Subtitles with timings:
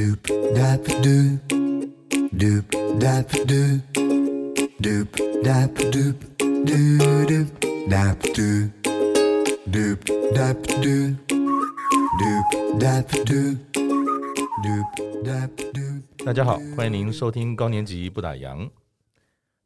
[0.00, 0.24] Doop
[0.56, 1.36] dap doop,
[2.32, 2.64] doop
[2.98, 3.80] dap doop,
[4.80, 5.08] doop
[5.44, 6.16] dap doop,
[6.64, 7.48] doo doop
[7.86, 8.70] dap doop,
[9.70, 10.00] doop
[10.32, 11.16] dap doop,
[12.18, 12.46] doop
[12.80, 13.58] dap doop,
[14.64, 14.88] doop
[15.22, 16.24] dap doop.
[16.24, 18.70] 大家好，欢迎您收听高年级不打烊。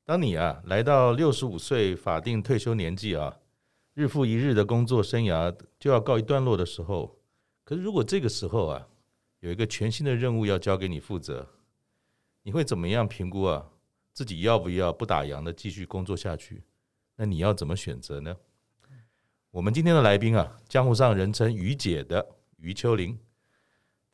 [0.04, 3.36] 当你啊来到六十五岁法定退休年纪啊，
[3.94, 7.20] 日复一日的工作生涯就要告一段落的时候，
[7.64, 8.84] 可是如果这个时候啊，
[9.44, 11.46] 有一个全新的任务要交给你负责，
[12.44, 13.72] 你会怎么样评估啊？
[14.10, 16.62] 自己要不要不打烊的继续工作下去？
[17.16, 18.34] 那你要怎么选择呢？
[19.50, 23.18] 我们今天的来宾啊，江湖上人称“于姐”的于秋玲，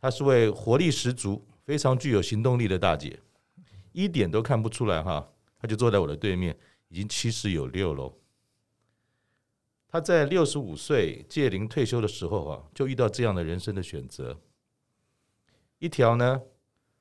[0.01, 3.21] 她是位活力十足、非常具有行动力的大姐，
[3.93, 5.31] 一点都看不出来哈。
[5.61, 8.19] 她就坐在我的对面，已经七十有六喽。
[9.87, 14.37] 她在六十五岁届龄退休的时候啊，就遇到这样的人生的选择。
[15.81, 16.43] 一条呢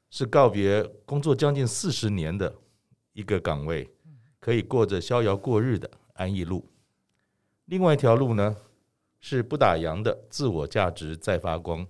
[0.09, 2.55] 是告别工作将近四十年的
[3.11, 3.89] 一个岗位，
[4.39, 6.63] 可以过着逍遥过日的安逸路；
[7.65, 8.55] 另外一条路呢
[9.19, 11.85] 是不打烊的自我价值在发光。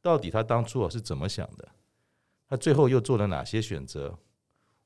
[0.00, 1.68] 到底他当初啊是怎么想的？
[2.48, 4.18] 他最后又做了哪些选择？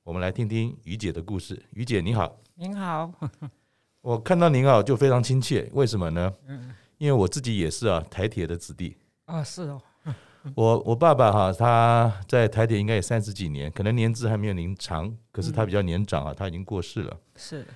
[0.02, 1.62] 我们来听听于姐的故事。
[1.74, 3.12] 于姐你好，您好，
[4.02, 6.34] 我看到您啊就非常亲切，为什么呢？
[6.98, 8.96] 因为我自己也是啊台铁的子弟。
[9.26, 9.80] 啊，是哦。
[10.54, 17.16] 我我爸爸哈，他在台铁应该也三十几年，可能年资还没有您长，可是他比较年长啊，他已经过世了。
[17.36, 17.66] 是，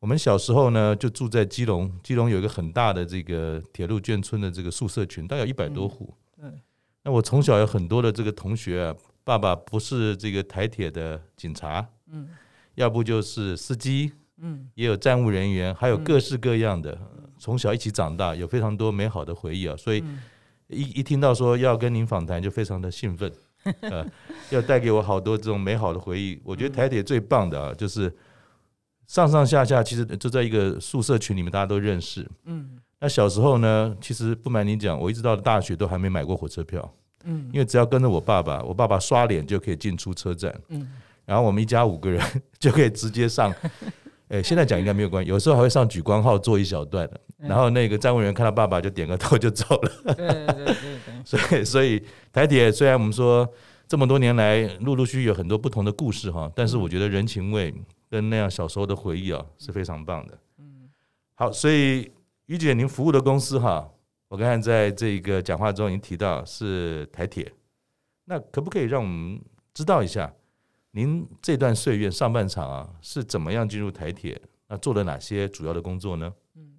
[0.00, 6.12] 我们小时候呢，就住在基隆，基隆有一个很大的这个铁路眷村的这个宿舍群，大概有一百多户。
[6.38, 6.52] 嗯，
[7.04, 12.28] 那我从小有很多的这个同学啊，爸爸不是这个台铁的警察，嗯，
[12.74, 16.98] 要不就是司机，嗯，也有站务人员，还有各式各样的，
[17.38, 20.02] 从小一起长大，有非常多美好的回忆啊，所以。
[20.68, 23.30] 一一听到说要跟您访谈，就非常的兴奋，
[23.80, 24.06] 呃，
[24.50, 26.40] 要带给我好多这种美好的回忆。
[26.44, 28.14] 我觉得台铁最棒的啊，就是
[29.06, 32.28] 上上下下其实就在一个宿舍群里面，大家都认识。
[32.44, 36.94] 嗯，那小时候呢，其实不瞒您讲，我一直到大学都还没买过火车票。
[37.24, 40.54] 嗯，因为只要跟着我爸爸，我爸爸刷脸就可以进出车站。
[40.68, 40.86] 嗯，
[41.24, 42.22] 然后我们一家五个人
[42.58, 43.52] 就可以直接上。
[44.28, 50.14] 哎，现在讲应该没有关系，有时候还会上举光号做一小段的，然后那个站务员看到爸爸就点个头就走了。
[50.14, 50.98] 对对对对。
[51.24, 52.02] 所以所以
[52.32, 53.48] 台铁虽然我们说
[53.86, 57.74] 这么多年来陆陆续续有很多不同的故事哈，但是我觉得人情味
[58.10, 60.38] 跟那样小时候的回忆啊是非常棒的。
[60.58, 60.90] 嗯。
[61.34, 62.10] 好，所以
[62.46, 63.88] 于姐您服务的公司哈，
[64.28, 67.50] 我刚才在这个讲话中已经提到是台铁，
[68.26, 69.40] 那可不可以让我们
[69.72, 70.30] 知道一下？
[70.92, 74.40] 您这段岁月上半场啊，是怎么样进入台铁？
[74.66, 76.34] 那做了哪些主要的工作呢？
[76.54, 76.78] 嗯，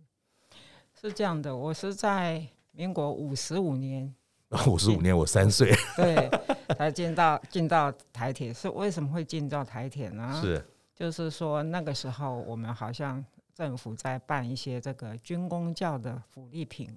[1.00, 4.14] 是这样的，我是在民国五十五年，
[4.68, 6.30] 五十五年我三岁，对，
[6.75, 8.52] 才进到进到台铁。
[8.52, 10.40] 是为什么会进到台铁呢？
[10.41, 10.64] 是，
[10.96, 16.96] 就是说那个时候我们好像政府在办一些这个军工教的福利品，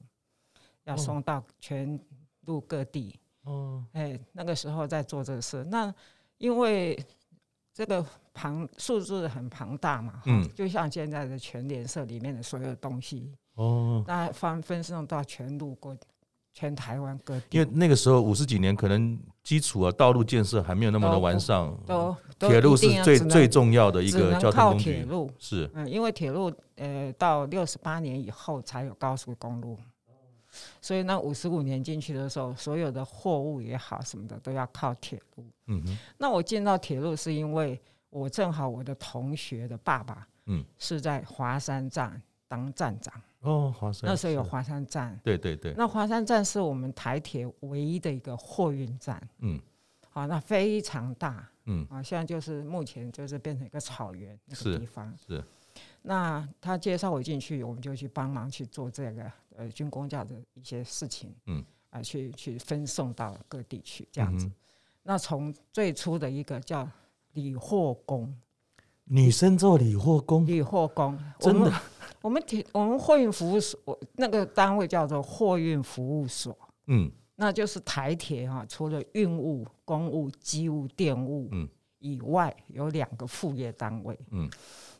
[0.84, 2.00] 要送到全
[2.46, 3.18] 路各地。
[3.44, 5.94] 哦，哎，那个时候在做这个事，那。
[6.42, 6.98] 因为
[7.72, 8.04] 这个
[8.34, 15.96] 庞数字很庞大嘛，嗯，就像现在的全联社里面的所有东西哦，那分分送到全路过
[16.52, 17.58] 全台湾各地。
[17.58, 24.94] 因为那个时候五十几年，可能基础啊道路建设还没有那么的完善，都铁路是最最重要的一个交通工具。
[24.94, 29.78] 铁路是，嗯，因为铁路呃到六十八年以后才有高速公路。
[30.80, 35.44] 所以那五十五年进去的时候，所有的货物也好什么的都要靠铁路。
[35.66, 35.98] 嗯哼。
[36.18, 37.80] 那我进到铁路是因为
[38.10, 43.14] 我正好我的同学的爸爸，嗯，是在华山站当站长。
[43.40, 44.08] 哦，华山。
[44.08, 45.18] 那时候有华山站。
[45.24, 45.74] 对对对。
[45.76, 49.20] 那华山站是我们台铁唯一的一个货运站。
[49.38, 49.58] 嗯。
[50.10, 51.48] 好，那非常大。
[51.64, 51.86] 嗯。
[51.90, 55.12] 啊，现在就是目前就是变成一个草原那个地方。
[55.26, 55.36] 是。
[55.36, 55.44] 是。
[56.02, 59.32] 那他介绍我进去，我们就去帮忙去做这个。
[59.54, 61.58] 呃，军工教的一些事情，嗯，
[61.90, 64.46] 啊、呃，去去分送到各地去这样子。
[64.46, 64.52] 嗯、
[65.02, 66.88] 那从最初的一个叫
[67.34, 68.34] 理货工，
[69.04, 71.70] 女生做理货工，理货工真的，
[72.22, 73.78] 我们铁我们货运服务所
[74.14, 76.56] 那个单位叫做货运服务所，
[76.86, 81.68] 嗯，那就是台铁哈，除了运务、公务、机务、电务，嗯，
[81.98, 84.48] 以外有两个副业单位，嗯，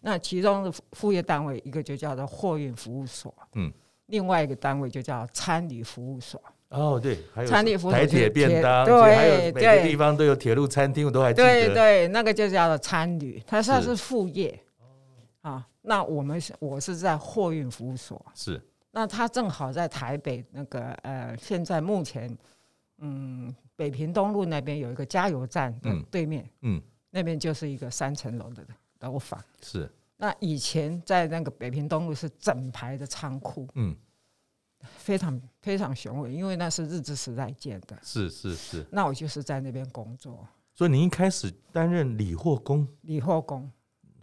[0.02, 3.72] 那其中的副业单位一个就叫做货运服务所，嗯。
[4.06, 6.38] 另外一个单位就叫餐旅服务所。
[6.68, 11.46] 哦，对，还有餐旅服务，台铁便当，对，还有每个地方都有铁路餐厅，我都还记得。
[11.46, 14.50] 对对，那个就叫做餐旅，它算是副业。
[14.50, 18.22] 是啊，那我们是我是在货运服务所。
[18.34, 18.60] 是。
[18.90, 22.36] 那他正好在台北那个呃，现在目前
[22.98, 28.62] 嗯北平东路那边有一个加油站的对面，嗯，嗯那边就是一个三层楼的
[29.02, 29.42] 楼房。
[29.62, 29.90] 是。
[30.16, 33.96] 那以前在那个北平东路是整排的仓库，嗯，
[34.98, 37.98] 非常非常雄伟，因为那是日治时代建的。
[38.04, 38.86] 是是是。
[38.92, 40.46] 那我就是在那边工作。
[40.74, 42.86] 所以您一开始担任理货工？
[43.00, 43.68] 理货工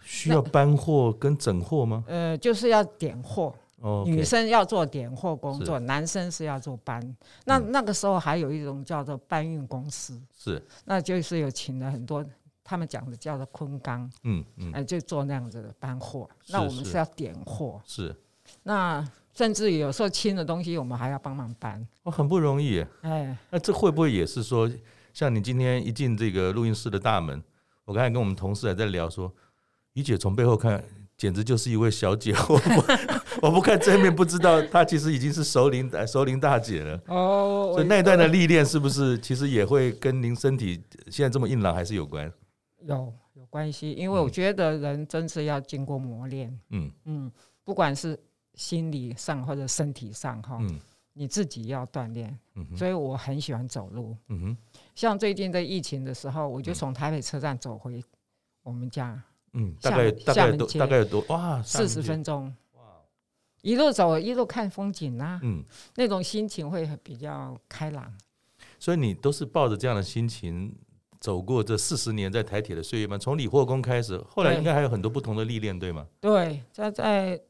[0.02, 2.06] 需要搬货跟整货吗？
[2.08, 3.54] 呃，就是要点货。
[3.82, 4.04] 哦。
[4.08, 7.16] 女生要做点货工作，男生是要做搬。
[7.44, 10.18] 那那个时候还有一种叫做搬运公司。
[10.34, 10.66] 是。
[10.86, 12.26] 那就是有请了很多。
[12.70, 16.30] 他们讲的叫做昆钢，嗯嗯，哎，就做那样子的搬货。
[16.50, 18.16] 那我们是要点货，是。
[18.62, 21.84] 那甚至有时候轻的东西，我们还要帮忙搬。
[22.04, 22.86] 哦，很不容易。
[23.02, 24.70] 哎，那这会不会也是说，
[25.16, 27.42] 像你今天一进这个录音室的大门，
[27.86, 29.34] 我刚才跟我们同事还在聊说，
[29.94, 30.84] 于姐从背后看，
[31.18, 32.36] 简直就是一位小姐。
[32.48, 37.02] 我不， 我不看正面不知道，她其实已经是熟龄熟龄大姐了。
[37.08, 42.32] 哦，所以那一段的历练是不是其实也会跟您身体现在这么硬朗还是有关？
[42.82, 46.92] 有有关系，因为我觉得人真是要经过磨练，嗯。
[47.06, 47.32] 嗯，
[47.64, 48.18] 不管是
[48.54, 50.80] 心理上或者身体上哈，嗯，
[51.14, 54.58] 你自己要锻炼，嗯，所以我很喜欢走路，嗯哼，
[54.96, 58.04] 像最近在疫情的时候，我就从台北车站走回
[58.64, 59.22] 我们家，
[59.54, 62.82] 嗯，大概大概多大概有多哇，四十分钟，哇，
[63.62, 65.64] 一路走一路看风景啊，嗯，
[65.96, 68.12] 那种心情会比较开朗，
[68.80, 70.74] 所以你都是抱着这样的心情。
[71.20, 73.18] 走过这四十年在台铁的岁月吗？
[73.18, 76.08] 从理货工开始，后来应该还有很多不同的历练，对吗？
[76.22, 77.42] 对，在在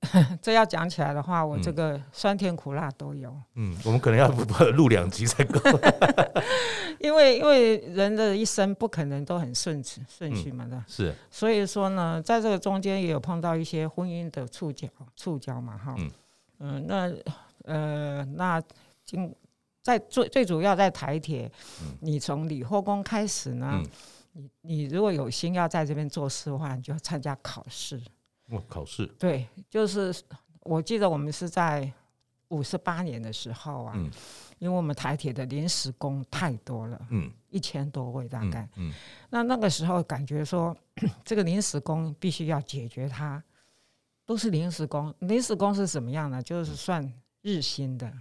[0.42, 3.32] 这要讲起来的话，我这个酸甜苦辣都有。
[3.54, 4.28] 嗯，我们可能要
[4.72, 5.60] 录两集才够。
[6.98, 11.14] 因为因为人的一生不可能都很顺顺序嘛的，是。
[11.30, 15.94] 所以说呢，在这个中间也有碰到一些婚姻的触角触角嘛，哈。
[15.96, 16.10] 嗯。
[16.58, 17.12] 嗯，那
[17.64, 18.60] 呃，那
[19.04, 19.32] 经。
[19.86, 21.48] 在最最主要在台铁，
[22.00, 23.80] 你从理货工开始呢，
[24.32, 28.02] 你你如果有心要在这边做事的话，你就要参加考试。
[28.48, 29.06] 哦，考试。
[29.16, 30.12] 对，就是
[30.62, 31.88] 我记得我们是在
[32.48, 33.94] 五十八年的时候啊，
[34.58, 38.92] 因为我们台铁的临时工太多了，嗯，一千多位大概，嗯，
[39.30, 40.76] 那那个时候感觉说
[41.24, 43.40] 这个临时工必须要解决它，
[44.24, 46.42] 都是临时工，临时工是什么样呢？
[46.42, 47.08] 就是算
[47.42, 48.12] 日薪的。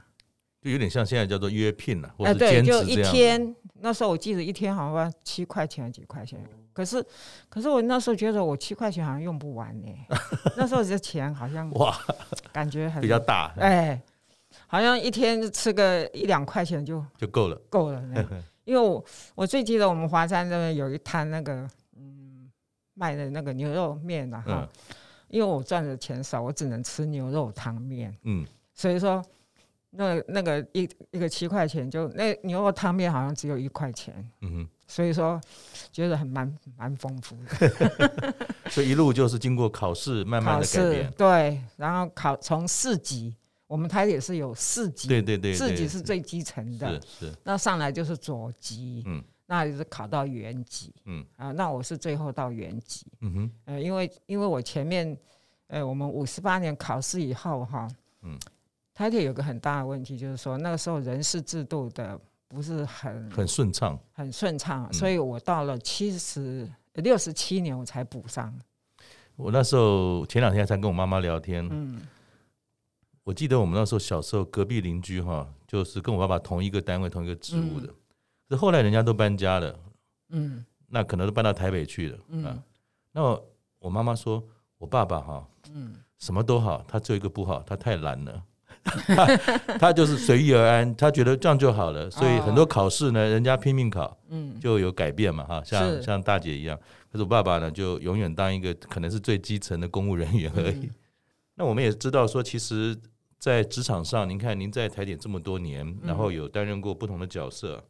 [0.66, 2.84] 就有点像现在叫做约聘了，或者兼职这样。
[2.84, 3.56] 对，就一天。
[3.82, 6.44] 那时候我记得一天好像七块钱，几块钱。
[6.74, 7.06] 可是，
[7.48, 9.88] 可是我那时候觉得我七块钱好像用不完呢。
[10.58, 11.96] 那时候这钱好像哇，
[12.52, 13.54] 感觉很比较大。
[13.60, 14.02] 哎，
[14.66, 18.04] 好像一天吃个一两块钱就就够了，够了。
[18.66, 22.50] 因为我我最记得我们华山那边有一摊那个嗯
[22.96, 24.70] 卖的那个牛肉面啊哈，
[25.28, 28.18] 因为我赚的钱少，我只能吃牛肉汤面。
[28.24, 29.24] 嗯，所以说。
[29.98, 35.40] 那那个一一个七块钱，就那牛肉汤面好像只有一块钱，嗯哼，所以说
[35.92, 38.36] 觉得很蛮蛮丰富的
[38.70, 43.36] 所以一路就是经过考试，慢慢的改变，对，然后考从四级，
[43.68, 55.18] 我们台也是有四级，对对对，四级是最基层的，是，那上来就是左级，嗯，那就是考到原级，嗯啊，那我是最后到原级，嗯哼，呃，因为因为我前面，
[55.68, 57.88] 呃，我们五十八年考试以后哈，
[58.24, 58.38] 嗯。
[58.96, 68.58] 台铁有个很大的问题，就是说那个时候人事制度的不是很很顺畅，很顺畅，所以我到了七十六十七年我才补上。
[69.36, 72.02] 我那时候前两天才跟我妈妈聊天，嗯，
[73.26, 77.94] 我记得我们那时候小时候隔壁邻居哈，就是跟我爸爸同一个单位、同一个职务的，
[78.50, 79.78] 是后来人家都搬家了，
[80.30, 82.64] 嗯，那可能都搬到台北去了，嗯，
[83.12, 83.38] 那
[83.80, 84.42] 我妈妈说
[84.78, 88.42] 我爸爸哈，嗯，什么都好，他只有一个不好，他太懒了。
[89.08, 89.38] 他
[89.80, 96.80] 他就是随遇而安，他觉得这样就好了，所以很多考试呢，人家拼命考，嗯，就有改变嘛，哈，像像大姐一样。
[97.12, 100.92] 可是我爸爸呢，就永远当一个可能是最基层的公务人员而已。
[101.56, 102.96] 那我们也知道说，其实，
[103.40, 107.84] 在职场上，您看您在台点这么多年，然后有担任过不同的角色，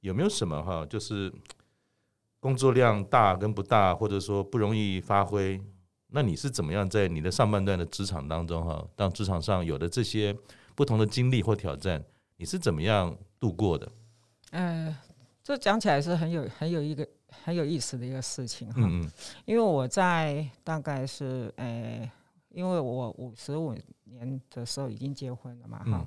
[0.00, 1.32] 有没有什么哈，就是
[2.38, 5.60] 工作量大跟不大，或者说不容易发挥？
[6.08, 10.34] 那你是怎么样在你的上半段的职场当中哈，当职场上有的这些
[10.74, 12.02] 不同的经历或挑战，
[12.36, 13.90] 你是怎么样度过的？
[14.52, 14.96] 呃，
[15.42, 18.74] 这讲起来是很有很有一个很有意思的一个事情哈。
[18.78, 19.10] 嗯嗯。
[19.44, 22.08] 因为我在大概是呃，
[22.50, 26.06] 因为我五十五年的时候已经结婚了嘛哈，嗯、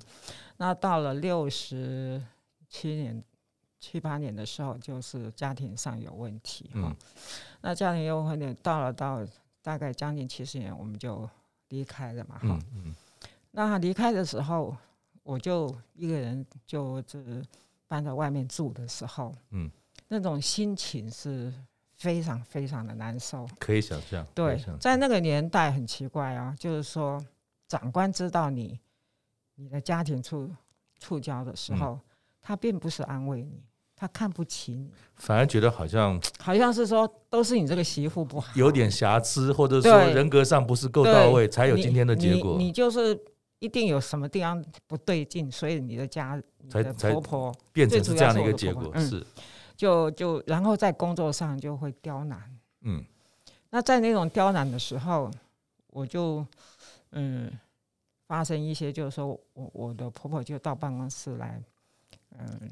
[0.57, 2.23] 那到了六十
[2.69, 3.21] 七年
[3.77, 6.83] 七八年的时候，就是家庭上有问题哈。
[6.83, 6.95] 嗯、
[7.61, 9.27] 那家庭有问题，到了到。
[9.61, 11.29] 大概将近七十年，我们就
[11.69, 12.61] 离开了嘛，哈、嗯。
[12.73, 12.95] 嗯、
[13.51, 14.75] 那离开的时候，
[15.23, 17.43] 我就一个人，就是
[17.87, 19.69] 搬到外面住的时候，嗯，
[20.07, 21.53] 那种心情是
[21.97, 24.25] 非常非常的难受，可以想象。
[24.33, 27.23] 对，在那个年代很奇怪啊，就是说
[27.67, 28.79] 长官知道你
[29.55, 30.49] 你的家庭处
[30.99, 32.01] 触礁的时候，嗯、
[32.41, 33.61] 他并不是安慰你。
[33.99, 42.55] 他看不起你，反而觉得好像好像是说都是你这个媳妇不好，有点瑕疵，或者说人格上不是够到位，才有今天的结果。
[42.57, 43.19] 你，你就是
[43.59, 48.97] 一定有什么地方不对劲，所以你的家才你的婆婆变成是这样的一个结果。
[48.97, 49.25] 是，嗯、
[49.75, 52.41] 就就然后在工作上就会刁难。
[52.83, 53.03] 嗯，
[53.69, 55.29] 那在那种刁难的时候，
[55.87, 56.45] 我就
[57.11, 57.51] 嗯
[58.27, 61.61] 发生一些，就是说我我的婆婆就到办公室来，
[62.37, 62.71] 嗯。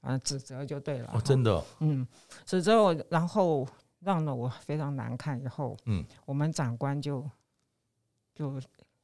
[0.00, 1.10] 啊，指责就对了。
[1.12, 1.64] 哦，真的。
[1.80, 2.06] 嗯，
[2.44, 3.66] 指责我，然后
[4.00, 5.40] 让了我非常难看。
[5.42, 7.28] 以后，嗯，我们长官就
[8.34, 8.60] 就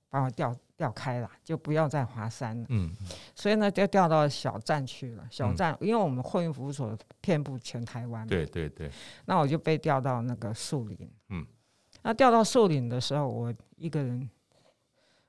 [0.09, 2.67] 把我调调开了，就不要在华山了。
[2.69, 2.95] 嗯，
[3.35, 5.27] 所以呢，就调到小站去了。
[5.31, 8.27] 小站，因为我们货运服务所遍布全台湾。
[8.27, 8.91] 对对对。
[9.27, 11.11] 那我就被调到那个树林。
[11.31, 11.45] 嗯。
[12.03, 14.31] 那调到树林的时候，我一个人，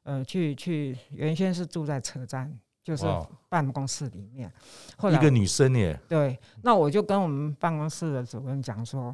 [0.04, 2.60] 呃，去去，原先是住在车站。
[2.86, 3.04] 就是
[3.50, 4.52] 办公室里面，
[4.96, 6.00] 后来一个女生耶。
[6.08, 9.12] 对，那我就跟我们办公室的主任讲说，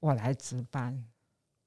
[0.00, 0.92] 我来值班。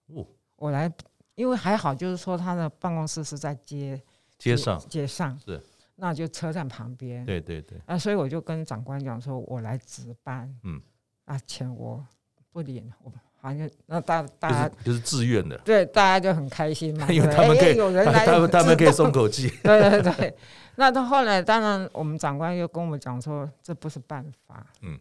[0.08, 0.28] 哦，
[0.58, 0.92] 我来，
[1.36, 4.04] 因为还好，就是说他的办公室是在街
[4.38, 5.64] 街上，街上是，
[5.96, 7.26] 那就车站旁边。
[7.26, 7.82] 对对对。
[7.86, 10.54] 啊，所以我就跟长官讲说，我来值班。
[10.64, 10.82] 嗯，
[11.24, 12.06] 啊，钱我
[12.52, 13.14] 不领，我。
[13.42, 19.50] 好像那大大家就是自愿的，对，大家就很开心嘛， 因为他们可以有人来，他们他们可以松口气。
[19.64, 20.36] 对对对，
[20.76, 24.66] 那到后来，当然我们长官又跟我们讲说，这不是办法。
[24.82, 25.00] 嗯，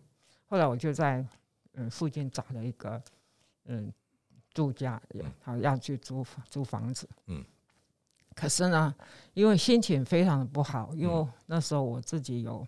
[0.49, 1.25] 后来我就在
[1.75, 3.03] 嗯附近找了一个
[3.65, 3.93] 嗯
[4.55, 5.03] 住家，
[5.43, 7.09] 好要去租租房子。
[7.27, 7.45] 嗯，
[8.37, 8.95] 可是呢，
[9.35, 12.65] 因为心情非常的不好，因为那时候我自己有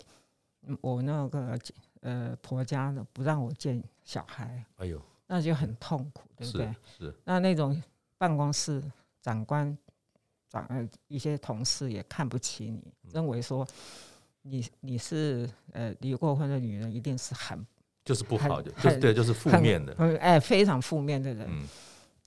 [0.80, 1.56] 我那个
[2.00, 4.64] 呃婆家的不让我见小孩。
[4.78, 5.00] 哎呦。
[5.32, 6.66] 那就很痛苦，对不对？
[6.98, 7.14] 是，是。
[7.22, 7.80] 那那种
[8.18, 8.82] 办公室
[9.22, 9.78] 长官、
[10.48, 13.64] 长呃一些同事也看不起你，嗯、认为说
[14.42, 17.64] 你你是呃离过婚的女人，一定是很
[18.04, 21.46] 就是不好的，就是对，就是负面的，哎，非常负面的人。
[21.48, 21.64] 嗯、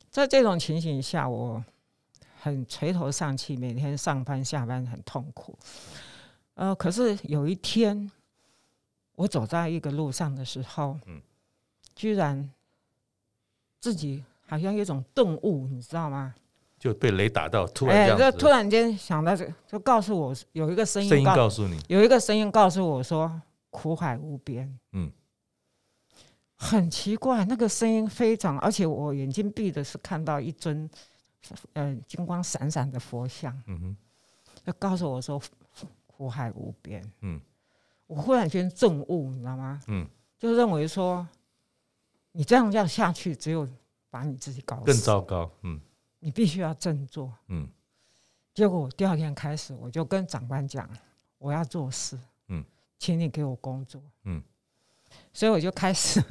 [0.10, 1.62] 在这种情形下，我
[2.40, 5.60] 很垂头丧气，每天上班下班很痛苦。
[6.54, 8.10] 呃，可是有一天，
[9.16, 11.22] 我走在一个路上的时候，嗯，
[11.94, 12.50] 居然。
[13.84, 16.34] 自己好像有一种顿悟，你知道吗？
[16.80, 24.74] 就被雷打到，突然就突然间想到这，就告诉我有一个声音，声音告诉你，有一个声音告诉我说苦海无边。
[24.94, 25.12] 嗯，
[26.56, 30.90] 很奇怪，那个声音非常，而且我眼睛闭的是看到一尊，
[31.74, 33.54] 呃，金光闪闪的佛像。
[33.68, 33.98] 嗯哼，
[34.66, 35.42] 就告诉我说
[36.08, 37.04] 苦海无边。
[37.20, 37.38] 嗯，
[38.08, 39.82] 我忽然间顿悟，你知道吗？
[39.88, 40.08] 嗯，
[40.40, 41.28] 就认为说。
[42.34, 43.68] 你这样这样下去，只有
[44.10, 44.86] 把你自己搞死。
[44.86, 45.50] 更糟糕。
[45.62, 45.80] 嗯，
[46.20, 47.32] 你必须要振作。
[47.48, 47.68] 嗯，
[48.54, 50.90] 结果我第二天开始，我就跟长官讲，
[51.38, 52.20] 我要做事。
[52.48, 52.66] 嗯，
[52.98, 54.02] 请你给我工作。
[54.24, 54.44] 嗯，
[55.32, 56.22] 所以我就开始。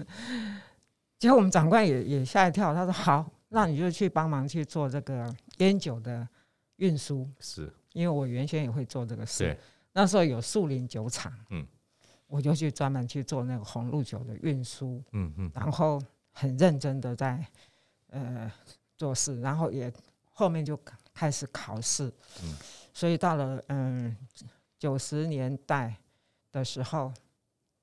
[1.21, 6.29] 结果我们长官也也吓一跳，他说：“好，那你就去帮忙去做这个烟酒的
[6.77, 9.57] 运输。”是，因为我原先也会做这个事。
[9.93, 11.33] 那时候有树林酒厂。
[11.51, 11.65] 嗯。
[12.33, 16.01] 我就去专门去做那个红露酒的运输，嗯嗯，然后
[16.33, 17.47] 很认真的在
[18.09, 18.51] 呃
[18.97, 19.93] 做事，然后也
[20.33, 20.79] 后面就
[21.13, 22.11] 开始考试，
[22.43, 22.57] 嗯，
[22.95, 24.17] 所以到了嗯
[24.79, 25.95] 九十年代
[26.51, 27.13] 的时候，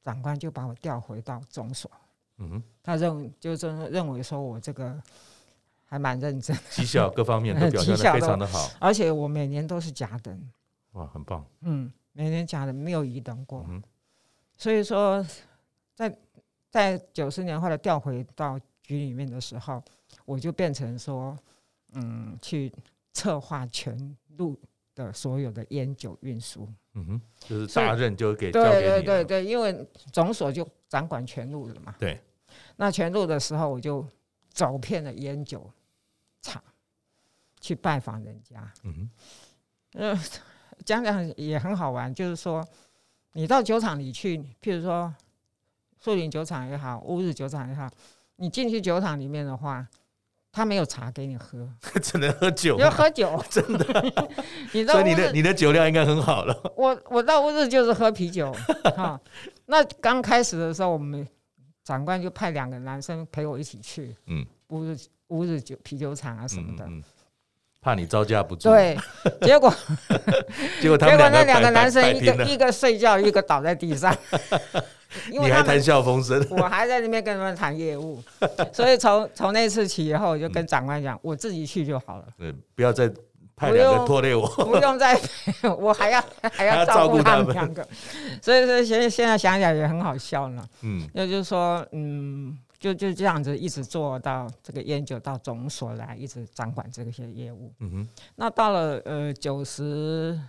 [0.01, 1.91] 长官就把我调回到总所，
[2.38, 5.00] 嗯哼，他认就是认为说我这个
[5.86, 10.50] 还蛮认真，绩效各方面都 表现的非常的好，而且我每年都是甲等，
[10.94, 13.84] 哇，很棒，嗯，每年甲等没有乙等过，嗯。
[14.60, 15.25] 所以说，
[15.96, 16.13] 在
[16.70, 19.82] 在九十年后来调回到局里面的时候，
[20.25, 21.34] 我就变成说，
[21.94, 22.70] 嗯，去
[23.13, 24.60] 策划全路
[24.94, 26.68] 的所有的烟酒运输。
[26.96, 28.70] 嗯哼，就是大任就给交给。
[28.70, 31.96] 对对对对，因为总所就掌管全路了嘛。
[31.98, 32.20] 对。
[32.75, 34.06] 那全路的时候，我就
[34.51, 35.72] 走遍了烟酒
[36.42, 36.62] 厂，
[37.62, 38.74] 去拜访人家。
[38.84, 39.10] 嗯哼。
[39.94, 40.20] 呃，
[40.84, 42.62] 讲讲也很好玩，就是说。
[43.39, 45.13] 你到酒厂里去，譬如说
[46.03, 47.89] 树林酒厂也好，乌日酒厂也好，
[48.36, 49.88] 你进去酒厂里面的话，
[50.51, 51.65] 他没有茶给你喝，
[52.03, 52.77] 只能喝酒。
[52.77, 53.86] 要喝酒，真的。
[54.74, 56.74] 你 所以你的你的酒量应该很好了。
[56.75, 58.51] 我我到乌日就是喝啤酒
[58.93, 59.17] 哈。
[59.67, 61.25] 那刚开始的时候，我们
[61.86, 66.84] 长官就派两个男生陪我一起去，嗯，乌日乌日酒啤酒厂啊什么的。
[66.88, 67.03] 嗯嗯嗯
[67.81, 68.69] 怕你招架不住。
[68.69, 68.98] 对，
[69.41, 69.74] 结果
[70.81, 74.15] 结果他们结果那两个男生一个一个睡觉，一个倒在地上。
[75.31, 78.21] 因为你还谈笑风生，我还在那边跟他们谈业务，
[78.71, 83.12] 所以从从那次起以后，我就跟长官讲，我自己去就好了，对，不要再
[83.55, 85.19] 派两个拖累我，不用再，
[85.79, 87.48] 我还要还要照顾他们。
[87.53, 87.83] 两个，
[88.39, 90.63] 所以说现现在想起来也很好笑呢。
[90.83, 97.74] 嗯，那就是说，嗯，就就这样子一直做到这个烟酒到总所来，一直掌管这些业务。
[97.79, 100.39] 嗯哼，那到了呃九十。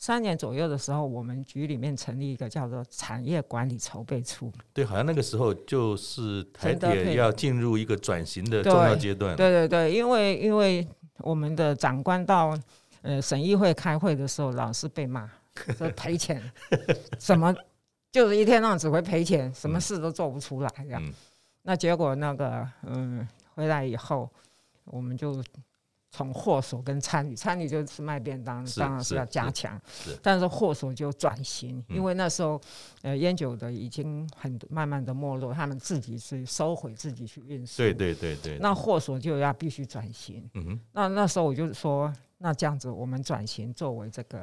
[0.00, 4.48] 三年左右的时候，我们局里面成立一个叫做产业管理筹备处。
[4.72, 9.34] 对，好像那个时候就是台铁要进入一个转型的重要阶段。
[9.34, 12.56] 对对对，因为因为我们的长官到
[13.02, 15.28] 呃省议会开会的时候，老是被骂
[15.76, 16.40] 说赔钱，
[17.18, 17.52] 什么
[18.12, 21.02] 就是一天到晚只会赔钱，什么事都做不出来这样。
[21.04, 21.12] 嗯、
[21.62, 24.30] 那结果那个嗯回来以后，
[24.84, 25.42] 我们就。
[26.10, 29.78] 从货所跟餐旅，餐旅就是卖便当，当然是要加强。
[30.22, 32.58] 但是货所就转型，因为那时候，
[33.02, 37.76] 呃，烟酒的已经很慢慢的没落，他们自己是收回自己去运输。
[37.76, 38.58] 对对对对。
[38.58, 40.48] 那货所就要必须转型。
[40.54, 40.80] 嗯哼。
[40.92, 44.42] 那那时候我就说，那这样子我们转型作为这个，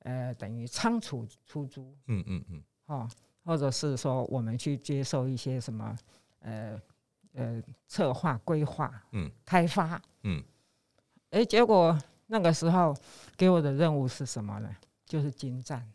[0.00, 1.90] 呃，等于仓储出租。
[2.08, 2.62] 嗯嗯嗯。
[2.84, 3.08] 哦，
[3.46, 5.96] 或者是说我们去接受一些什么，
[6.40, 6.80] 呃
[7.34, 10.42] 呃，策划规划，嗯，开发，嗯。
[11.30, 12.96] 哎，结果那个时候
[13.36, 14.68] 给我的任务是什么呢？
[15.04, 15.86] 就是金站。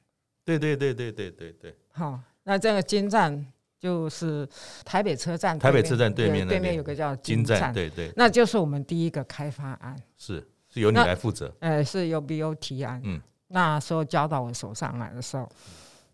[0.46, 1.76] 对对对对对对对。
[1.92, 3.46] 好，那这个金站
[3.80, 4.48] 就是
[4.86, 5.58] 台北车站。
[5.58, 8.12] 台北车站对面对面有个叫金站，站，对对。
[8.16, 9.96] 那就是我们第一个开发案。
[10.18, 11.54] 是是由你来负责。
[11.60, 13.02] 呃，是由 BO 提案。
[13.04, 13.22] 嗯。
[13.48, 15.48] 那时候交到我手上来的时候，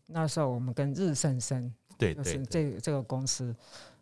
[0.08, 3.56] 那时候我们跟日盛生，对，就是这这个公司，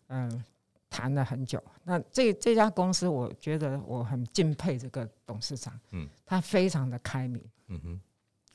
[0.07, 0.43] 嗯。
[0.89, 8.01] 谈了很久，那这这家公司，我觉得我很敬佩这个董事长，嗯，他非常的开明，嗯哼，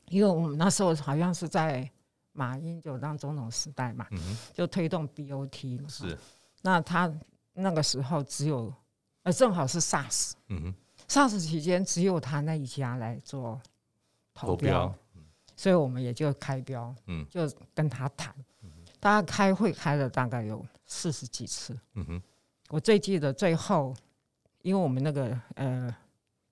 [0.07, 1.87] 因为我们那时候好像是在
[2.31, 6.17] 马英九当总统时代嘛，嗯，就推动 BOT 嘛，是，
[6.63, 7.09] 那他
[7.53, 8.73] 那个时候只有，
[9.21, 10.75] 呃，正好是 SARS，嗯哼
[11.07, 13.61] ，SARS 期间只有他那一家来做
[14.33, 14.93] 投标，
[15.55, 18.35] 所以我们也就开标，嗯，就跟他谈，
[19.03, 22.21] 大家开会开了大概有四十几次，嗯哼，
[22.69, 23.93] 我最记得最后，
[24.61, 25.93] 因为我们那个呃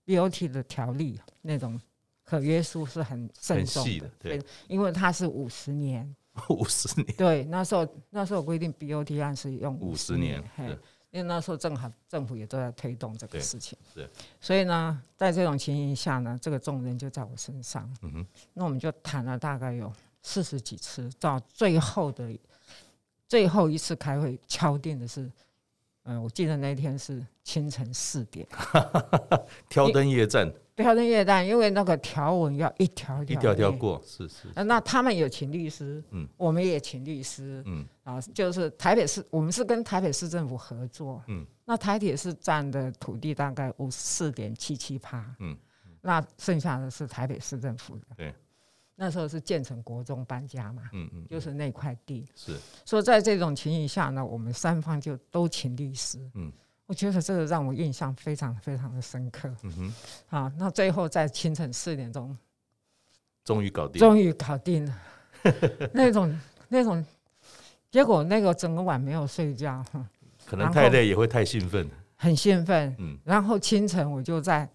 [0.05, 1.79] ，BOT 的条例那种
[2.25, 6.13] 可约束是很慎重的，对，因为它是五十年，
[6.49, 10.77] 五十年，对，那时候那时候规定 BOT 案是用五十年，嘿，
[11.11, 14.09] 因为那时候正好政府也都在推动这个事情，对，
[14.41, 19.89] 所以呢，在这种情形下呢，这个重任就在我身上，嗯哼，那我们就谈了大概有。
[20.21, 22.29] 四十几次，到最后的
[23.27, 25.21] 最后一次开会敲定的是，
[26.03, 28.47] 嗯、呃，我记得那天是清晨四点，
[29.69, 34.47] 挑灯夜战，挑灯夜战，因为那个条文要一条一条条过，是是。
[34.63, 45.57] 那他们有请律师，嗯，我们也请律师，嗯，啊，就是台北市，我们是跟台北市政府合作，嗯，那台铁是占的土地大概五十四点七七趴，嗯，
[46.01, 48.33] 那剩下的是台北市政府的，对。
[49.03, 52.55] 那时候是建成国中搬家嘛，嗯嗯，就是那块地，是。
[52.85, 56.51] 所以在这种情形下呢，我们三方就都请律师，嗯，
[56.85, 59.93] 我觉得这个让我印象非常非常的深刻，嗯哼，
[60.27, 62.37] 好，那最后在清晨四点钟，
[63.43, 65.01] 终于搞定，终于搞定了，
[65.91, 67.03] 那种那种
[67.89, 69.83] 结果，那个整个晚没有睡觉，
[70.45, 74.69] 可能太累也会太兴奋，很兴奋，嗯，然后清晨我就在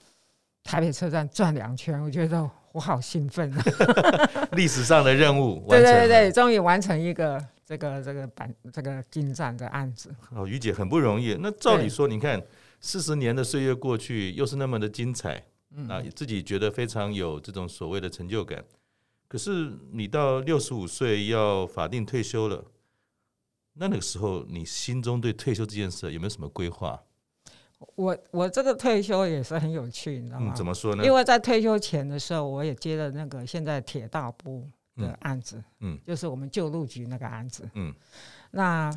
[0.64, 2.50] 台北车站转两圈，我觉得。
[2.76, 4.48] 我好兴奋啊！
[4.52, 10.14] 历史上的任务， 对对对，终于完成一个这个这个版这个进展的案子。
[10.32, 11.34] 哦，于姐很不容易。
[11.40, 12.38] 那照理说，你看
[12.78, 15.42] 四十年的岁月过去，又是那么的精彩，
[15.88, 18.62] 啊，自己觉得非常有这种所谓的成就感。
[19.26, 22.62] 可是你到六十五岁要法定退休了，
[23.72, 27.02] 那那个时候你心中对退休这件事有没有什么规划？
[27.94, 30.54] 我我这个退休也是很有趣，你知道吗？
[30.54, 31.04] 怎么说呢？
[31.04, 37.94] 因为在退休前的时候，我也接了那个现在铁道部的案子，嗯，就是我们旧路局那个案子，嗯，
[38.50, 38.90] 那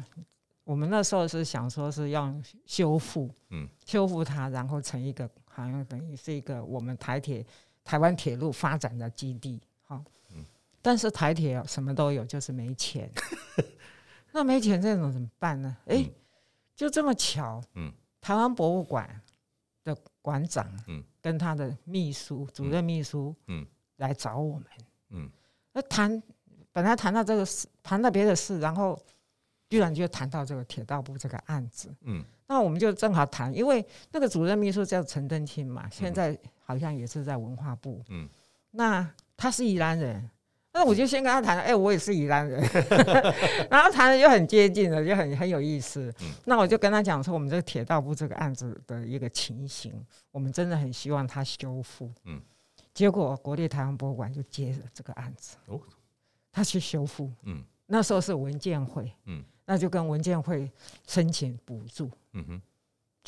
[0.63, 2.33] 我们那时候是想说是要
[2.65, 7.45] 修复，嗯，修复它，然后成一个好像等于是一个我们台铁
[7.83, 10.01] 台湾铁路发展的基地，哈，
[10.33, 10.45] 嗯，
[10.81, 13.11] 但是台铁什么都有，就是没钱，
[14.31, 15.75] 那没钱这种怎么办呢？
[15.87, 16.09] 哎，
[16.77, 17.91] 就这么巧，嗯。
[18.21, 19.10] 台湾博物馆
[19.84, 23.65] 的馆长，嗯，跟他的秘书、主任秘书，嗯，
[23.97, 24.65] 来找我们，
[25.10, 25.29] 嗯，
[25.73, 26.21] 那谈
[26.71, 28.99] 本来谈到这个事，谈到别的事，然后
[29.69, 31.93] 居然就谈到这个铁道部这个案子。
[32.01, 38.03] 嗯，那我们就正好谈，因为那个主任秘书叫陈登清嘛，现在好像也是在文化部。
[38.10, 38.27] 嗯，
[38.71, 40.29] 那他是宜兰人，
[40.71, 42.62] 那我就先跟他谈，哎、欸，我也是宜兰人，
[43.69, 46.13] 然后谈的就很接近了，就很很有意思。
[46.45, 49.93] 那我就跟他讲说，我们这个铁道部这个案子的一个情形，
[50.32, 52.12] 我们真的很希望他修复。
[52.25, 52.41] 嗯，
[52.93, 55.58] 结果国立台湾博物馆就接了这个案子。
[55.65, 55.79] 哦，
[56.51, 57.32] 他去修复。
[57.43, 59.12] 嗯，那时候是文建会。
[59.25, 59.43] 嗯。
[59.71, 60.67] 那就跟文建会
[61.05, 62.62] 申请补助，嗯哼，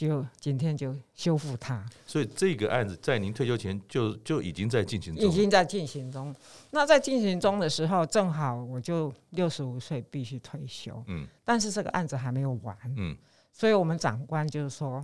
[0.07, 1.85] 就今天就修复它。
[2.05, 6.35] 所以这个案子在您退休前就就已经在进行中，已经在进行中。
[6.71, 13.15] 那在进行中的时候，正好我就六十五岁必须退休，嗯，但是这个案子还没有完，嗯，
[13.51, 15.03] 所以我们长官就是说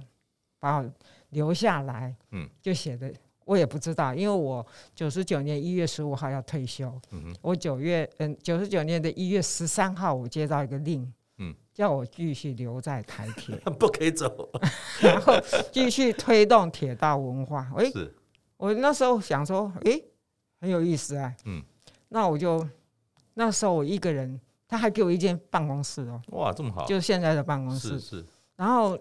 [0.60, 0.92] 把我
[1.30, 3.14] 留下来，嗯，就写的。
[3.46, 11.14] 我也不知道，因为我九十九年一月十五号要退休，嗯哼，我九月嗯九十九年的一月十三号我接到一个令。
[11.78, 14.50] 嗯，叫我继续留在台铁， 不可以走，
[15.02, 15.34] 然后
[15.72, 17.72] 继续推动铁道文化。
[17.78, 18.12] 哎，是
[18.58, 20.02] 我那时候想说，哎，
[20.60, 21.32] 很有意思啊。
[21.46, 21.64] 嗯，
[22.10, 22.68] 那我就
[23.36, 26.20] 那时候我一个人，他还给我一间办公室哦。
[26.30, 27.90] 哇，这么好，就现在的办公室。
[27.90, 28.26] 是是。
[28.56, 28.98] 然后，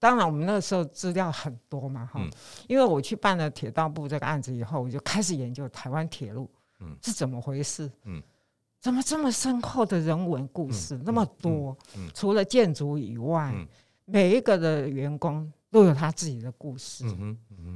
[0.00, 2.20] 当然我们那时候资料很多嘛，哈，
[2.66, 8.20] 因为我去办了铁道部这个案子以后，我就开始研究台湾铁路，嗯，是怎么回事，嗯。
[8.86, 11.76] 怎么这么深厚的人文故事那么多？
[12.14, 13.52] 除了建筑以外，
[14.04, 17.04] 每一个的员工都有他自己的故事。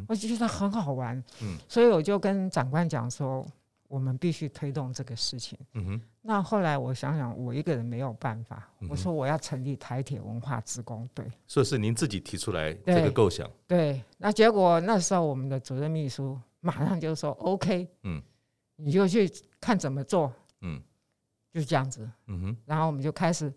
[0.07, 1.21] 我就觉得很好玩。
[1.67, 3.45] 所以我就跟长官讲说，
[3.89, 5.59] 我们必须推动这个事情。
[6.23, 8.71] 那后来我想想，我一个人没有办法。
[8.89, 11.27] 我说我要成立台铁文化职工队。
[11.49, 13.51] 所以是您自己提出来这个构想？
[13.67, 14.01] 对。
[14.17, 18.23] 那结果那时候我们的主任秘书马上就说：“OK，嗯，
[18.77, 19.29] 你就去
[19.61, 20.81] 看怎么做。”嗯。
[21.53, 23.53] 就这样子，嗯哼，然后我们就开始，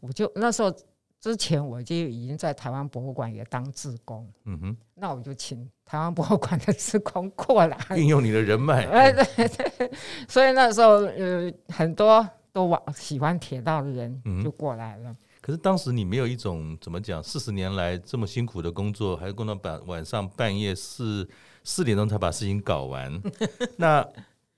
[0.00, 0.74] 我就那时候
[1.20, 9.90] 之前我就已经在台湾博物馆也当志工，嗯哼，那我就请台湾博物馆的志工过来， 运用你的人脉，哎对对，
[10.28, 15.16] 所以那时候呃很多都往喜欢铁道的人就过来了。
[15.40, 21.28] 可是当时你没有一种怎么讲，四十年来这么辛苦的工作，还工作半晚上半夜四
[21.64, 23.20] 四点钟才把事情搞完，
[23.76, 24.06] 那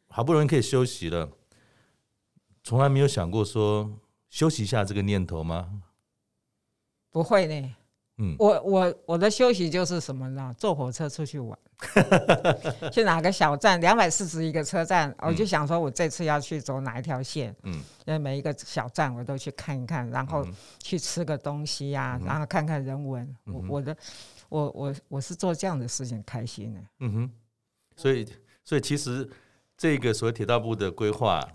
[0.09, 1.27] 好不容易可以休息了。
[2.65, 3.93] 从来没有想过说
[4.31, 5.83] 休息一下这个念头吗？
[7.11, 7.75] 不会呢。
[8.17, 10.55] 嗯，我我我的休息就是什么呢？
[10.57, 11.59] 坐火车出去玩，
[12.91, 17.55] 去哪个小站，两百四十一个车站，嗯、我就想说，我这次要去走哪一条线？
[17.65, 20.47] 嗯，每一个小站我都去看一看，然后
[20.79, 23.23] 去吃个东西呀、啊，嗯、然后看看人文。
[23.47, 23.97] 嗯、我我的
[24.49, 26.81] 我我我是做这样的事情开心的。
[27.01, 27.31] 嗯哼，
[27.97, 28.27] 所以
[28.65, 29.29] 所以其实
[29.77, 31.47] 这个所谓铁道部的规划。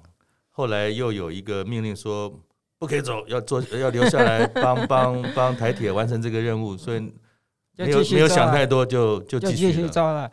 [0.60, 2.30] 后来又有一个命令说
[2.78, 7.00] 不可以走，要做要留下来帮帮帮台铁完成这个任务，所以
[7.78, 10.30] 没有没有想太多就就继续做了，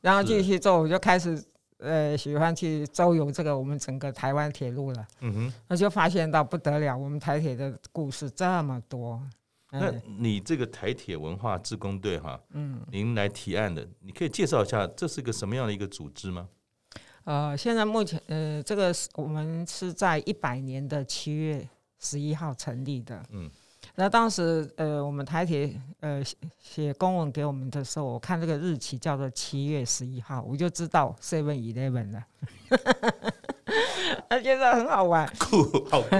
[0.00, 1.40] 然后继续做，我就开始
[1.78, 5.06] 呃喜欢去周游这个我们整个台湾铁路了。
[5.20, 9.22] 嗯哼，那就发现到不得了，我们台铁的故事这么多。
[9.70, 16.48] 那你这个台铁文化志工队哈，嗯，您来提案的，你可以介绍一下这是个什么样的一个组织吗？
[17.24, 23.22] 呃，现在目前呃，这个是我们是在一百年的七月十一号成立的。
[23.30, 23.48] 嗯，
[23.94, 26.22] 那当时呃，我们台铁呃
[26.58, 32.24] 写公文给我们的时候，我看这个日期叫做七月十一号，我就知道 Seven Eleven 了。
[34.28, 36.16] 他觉得很好玩，酷，好酷，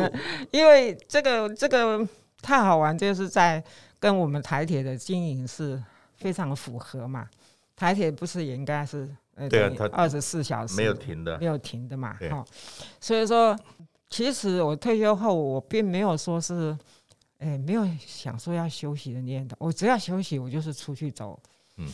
[0.51, 2.07] 因为这个这个
[2.43, 3.63] 太好玩，就是在
[3.99, 5.83] 跟我们台铁的经营是
[6.17, 7.29] 非常符合嘛。
[7.75, 9.09] 台铁不是也应该是？
[9.49, 12.17] 对啊，他二十四小时没有停的，没有停的嘛。
[12.31, 12.45] 哈，
[13.01, 13.57] 所以说，
[14.09, 16.77] 其实我退休后，我并没有说是，
[17.39, 19.57] 哎，没有想说要休息的念头。
[19.59, 21.41] 我只要休息，我就是出去走。
[21.77, 21.87] 嗯，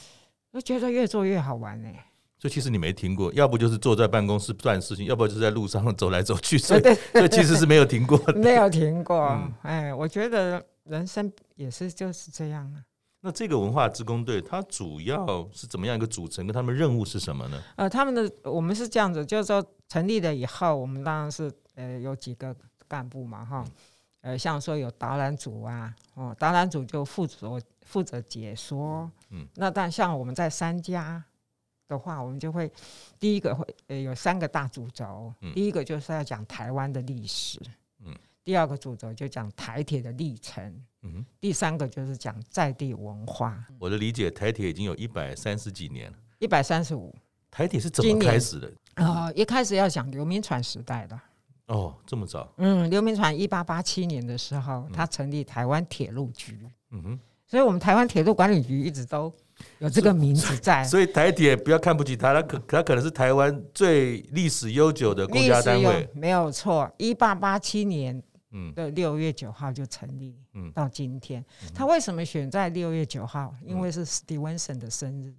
[0.51, 1.89] 我觉得越做越好玩呢。
[2.39, 6.59] 所以其实你没停过，要不就是坐在办公室办事情，要不就是在路上走来走去。
[6.59, 6.83] 所以，
[7.13, 9.41] 所以其实是没有停过的， 没有停过。
[9.63, 12.85] 哎，我觉得人生也是就是这样啊。
[13.27, 16.47] 那这个文化职工队，它主要是怎么样一个组成？
[16.47, 17.61] 跟他们任务是什么呢？
[17.75, 22.55] 呃，他们的我们是这样子，就是说成立了以后，我们当然是呃有几个
[22.87, 23.65] 干部嘛，哈，
[24.21, 31.21] 呃，像说有导览组啊，哦，导览组就负责负责解说，嗯，那但像我们在三家
[31.89, 32.71] 的话，我们就会
[33.19, 37.59] 第一个会呃有三个大主轴，嗯，第一个就是要讲台湾的历史，
[38.05, 40.81] 嗯，第二个主轴就讲台铁的历程。
[41.14, 43.57] 嗯，第三个就是讲在地文化。
[43.79, 47.14] 我的理解，台铁已经有一百三十几年了，一百三十五。
[47.51, 48.71] 台铁是怎么开始的？
[48.95, 51.19] 啊、呃，一开始要讲刘铭传时代的。
[51.66, 52.53] 哦，这么早？
[52.59, 56.59] 嗯，刘铭传一八八七年的时候，他成立台湾铁路局。
[56.90, 59.33] 嗯哼，所以我们台湾铁路管理局一直都
[59.79, 60.85] 有这个名字在。
[60.85, 66.09] 所以 台铁不要看不起他，他可他可能是台湾最历史悠久的公家单位。
[66.14, 68.23] 没有错，一八八七年
[68.75, 71.45] 的六月九号就成立，嗯，到今天。
[71.75, 73.55] 他为什么选在六月九号？
[73.65, 75.35] 因为是史蒂文森的生日。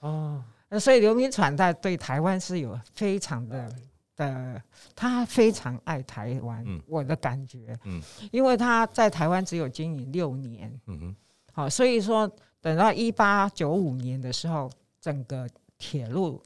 [0.00, 3.72] 哦，那所以刘铭传在对台湾是有非常的。
[4.16, 4.62] 的，
[4.94, 11.16] 他非常爱台湾，嗯、我的感觉，嗯，因为他在台湾只有经营六年，嗯哼，
[11.54, 16.42] 好，所以说等到一八九五年的时候，整个铁路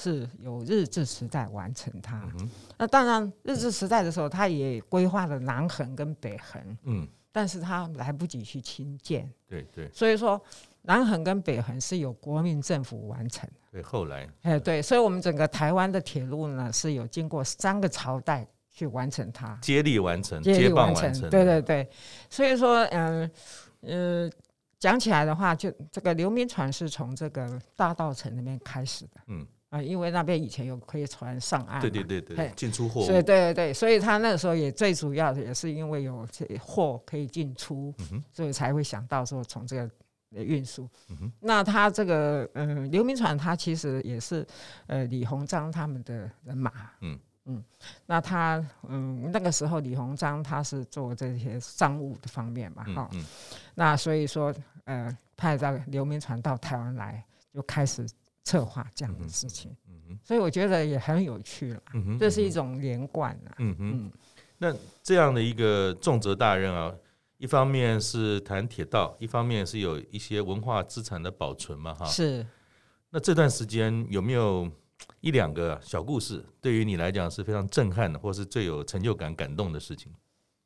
[0.00, 2.20] 是有日治时代完成它。
[2.38, 10.40] 嗯、那当然，日治时代的时候，它也规划了南横跟北横，嗯，但是它来不及去兴建，对对，所以说。
[10.82, 21.86] 南横跟北横是由国民政府完成，对，后来，哎，对，所以，我们整个台湾的铁路呢，是有经过三个朝代去完成它，接力完成，接力完成，对对对，
[22.30, 23.30] 所以说，嗯、
[23.82, 24.30] 呃，呃，
[24.78, 37.94] 讲起来的话，就这个刘铭传是从这个大道城那边开始的，嗯，啊，因为那边以前有可以船上岸，对对对对，进出货，对对对，所以他那个时候也最主要的也是因为有这货可以进出，
[38.32, 39.90] 所以才会想到说从这个。
[40.32, 40.88] 运输，
[41.40, 44.46] 那他这个，嗯，刘铭传他其实也是，
[44.86, 47.18] 呃，李鸿章他们的人马，嗯。
[47.46, 47.64] 嗯，
[48.06, 53.10] 那他，嗯，那个时候李鸿章他是做这些商务的方面嘛，哈、
[53.74, 54.54] 那所以说，
[54.84, 58.06] 呃，派这个刘铭传到台湾来，就开始
[58.50, 64.12] 策划这样的事情，嗯嗯，所以我觉得也很有趣了，嗯哼，这是一种连贯啊，嗯哼，嗯
[64.58, 66.92] 那这样的一个重责大任啊。
[67.38, 72.04] 一方面是谈铁道，一方面是有一些文化资产的保存嘛，哈。
[72.04, 72.46] 是。
[73.08, 74.70] 那这段时间有没有
[75.20, 80.12] 一两个小故事，对于你来讲是非常震撼的，或是最有成就感、感动的事情？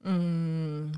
[0.03, 0.93] 嗯，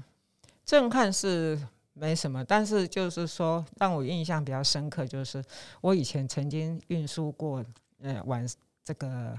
[0.64, 1.60] 震撼是
[1.98, 5.42] 没什么，但是就是说让我印象比较深刻，就是
[5.80, 7.64] 我以前曾经运输过，
[8.00, 8.46] 呃，完
[8.84, 9.38] 这个。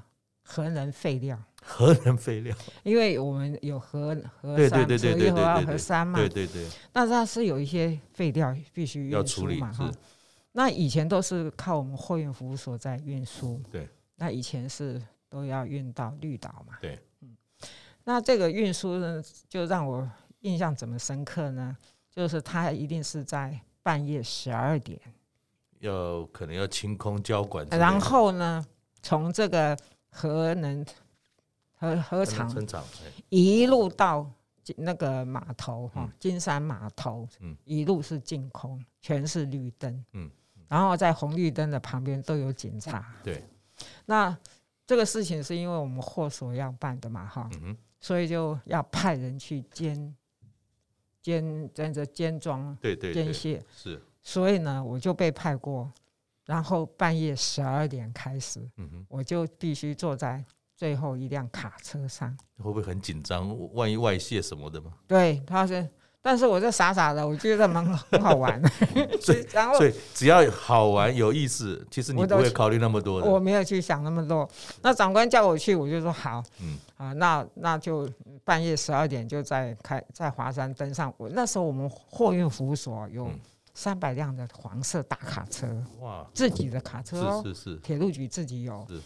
[0.50, 6.66] 核能废料， 核能废料，因为我们有核核三，所以核二、核三嘛，对对对。
[6.94, 9.92] 那它是有一些废料必须要处理嘛，哈。
[10.54, 13.90] 那以前都是靠我们货运服务所在运输，对。
[14.16, 16.98] 那以前是都要运到绿岛嘛，对。
[17.20, 17.36] 嗯。
[18.06, 21.76] 那这个运输呢，就让我印象怎么深刻呢？
[22.18, 25.00] 就是他一定是在半夜十二点，
[25.80, 28.66] 要可能要清空交管，然后呢，
[29.02, 29.78] 从这个。
[30.10, 30.84] 核能
[31.76, 32.52] 核核厂
[33.30, 34.28] 一路到
[34.78, 37.56] 那个码头哈，金山码头，嗯。
[37.66, 40.32] 一路是净空，全是绿灯，嗯，
[40.68, 43.44] 然后在红绿灯的旁边都有警察，对。
[44.08, 44.36] 那
[44.88, 47.48] 这个事情是因为我们货所要办的嘛，哈，
[48.00, 50.16] 所以就要派人去监
[51.36, 54.02] 监在这监装，对对监卸是。
[54.22, 55.92] 所以呢，我就被派过。
[56.46, 58.62] 然后半夜十二点开始，
[59.10, 60.42] 我就必须坐在
[60.78, 62.34] 最后一辆卡车上。
[62.58, 63.74] 会不会很紧张？
[63.74, 64.94] 万一外泄什么的吗？
[65.06, 65.86] 对，他是，
[66.22, 68.70] 但是我就傻傻的，我觉得蛮很 好玩的。
[69.22, 73.28] 所以， 然后所以只要好玩有意思，其实你不会考虑那么多的。
[73.30, 74.48] 我没有去想那么多。
[74.82, 76.44] 那长官叫我去，我就说好。
[76.62, 78.10] 嗯啊，那那就
[78.44, 81.14] 半夜十二点就在开在华山登上。
[81.18, 83.26] 我那时候我们货运服务所有。
[83.28, 83.40] 嗯
[83.80, 85.68] 三百辆的黄色大卡车，
[86.00, 89.00] 哇，自己的卡车哦，是是是，铁路局自己有，是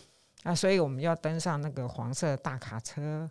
[0.44, 3.30] 啊，所以我们要登上那个黄色大卡车，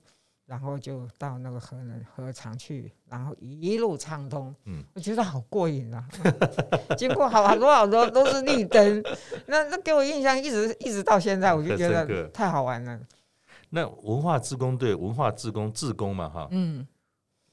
[0.50, 6.04] 然后就到那个核能核厂去，然后一路畅通，嗯，我觉得好过瘾啊！
[6.98, 9.00] 经过好多好多都是绿灯，
[9.46, 12.98] 那那给我印象一直一直到现在，我就觉得太好玩了。
[13.68, 16.84] 那文化志工队，文化志工志工嘛，哈，嗯。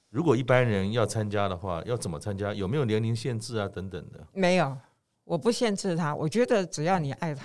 [0.10, 2.52] 如果一般人要参加的话，要怎么参加？
[2.52, 3.68] 有没有年龄限制啊？
[3.68, 4.26] 等等的？
[4.34, 4.76] 没有，
[5.24, 6.16] 我不限制他。
[6.16, 7.36] 我觉得只要你爱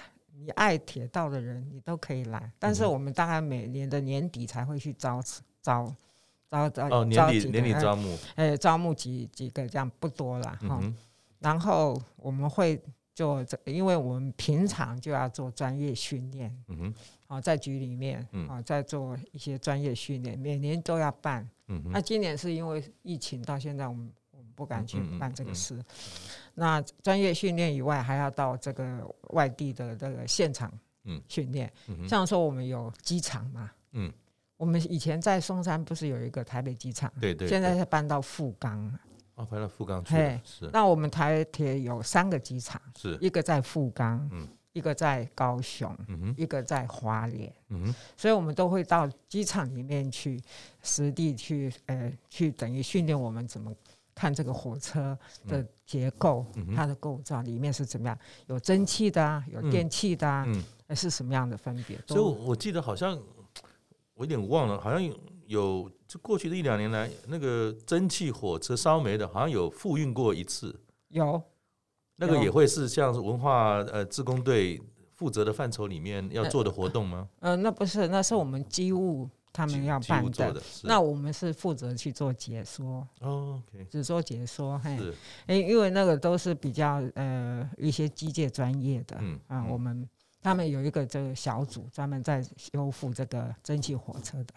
[0.42, 2.52] 你爱铁道的人，你都可以来。
[2.58, 5.22] 但是我们大概每年的年底才会去招
[5.60, 5.94] 招
[6.50, 10.80] 招招哦，年底年底招募，哎，招募几几个这样不多了哈。
[10.82, 10.94] 嗯、
[11.38, 12.80] 然后我们会
[13.14, 16.54] 做这，因为我们平常就要做专业训练。
[16.68, 16.94] 嗯哼。
[17.28, 21.48] 啊，在局里面啊，在做一些专业训练，每年都要办。
[21.68, 24.12] 嗯哼，那今年是因为疫情，到现在我们
[24.62, 25.84] 不敢去办这个事。
[26.54, 30.72] 那专业训练以外，还要到这个外地的这个现场
[31.26, 31.72] 训练。
[32.08, 34.12] 像说我们有机场嘛，嗯，
[34.56, 37.12] 我们以前在松山不是有一个台北机场？
[37.20, 37.48] 对，对对。
[37.48, 38.96] 现在是搬到富冈。
[39.34, 40.14] 哦，搬到富冈去。
[40.14, 40.70] 嘿，是。
[40.72, 44.46] 那我们台铁有三个机场，是一个在富冈，嗯。
[44.74, 45.94] 一个在高雄，
[46.34, 50.42] 一个在花莲，嗯哼，所以我们都会到机场里面去
[50.82, 53.70] 实地去，呃，去等于训练我们怎么
[54.22, 62.00] 看这个火车的结构，嗯、它的构造里面是怎么样，有蒸汽的啊，有电气的啊，嗯，嗯，是什么样的分别？
[62.06, 63.18] 所以我记得好像
[64.14, 65.02] 我有点忘了，好像
[65.46, 71.42] 有就过去的一两年来，那个蒸汽火车烧煤的，好像有复运过一次，有。
[72.14, 74.80] 那个也会是像文化呃自工队
[75.16, 77.28] 负责的范畴里面要做的活动吗？
[77.40, 80.52] 嗯、呃，那不是，那是我们机务他们要办的。
[80.52, 83.06] 的那我们是负责去做解说。
[83.20, 84.78] 哦，OK，只做解说。
[84.78, 85.14] 嘿，是。
[85.46, 89.16] 哎，因为那个都是比较呃一些机械专业的。
[89.20, 90.08] 嗯啊，我们
[90.40, 94.54] 他们有一个这个小组专门在修复这个蒸汽火车的。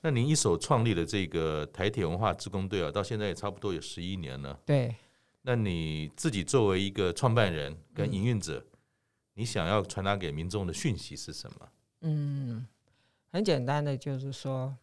[0.00, 4.58] 那您一手创立的这个台铁文化职工队啊，到现在也差不多有十一年了。
[4.64, 4.94] 对。
[5.42, 8.78] 那你自己作为一个创办人跟营运者，嗯、
[9.34, 11.68] 你想要传达给民众的讯息是什么？
[12.02, 12.66] 嗯，
[13.30, 14.76] 很简单的，就是说，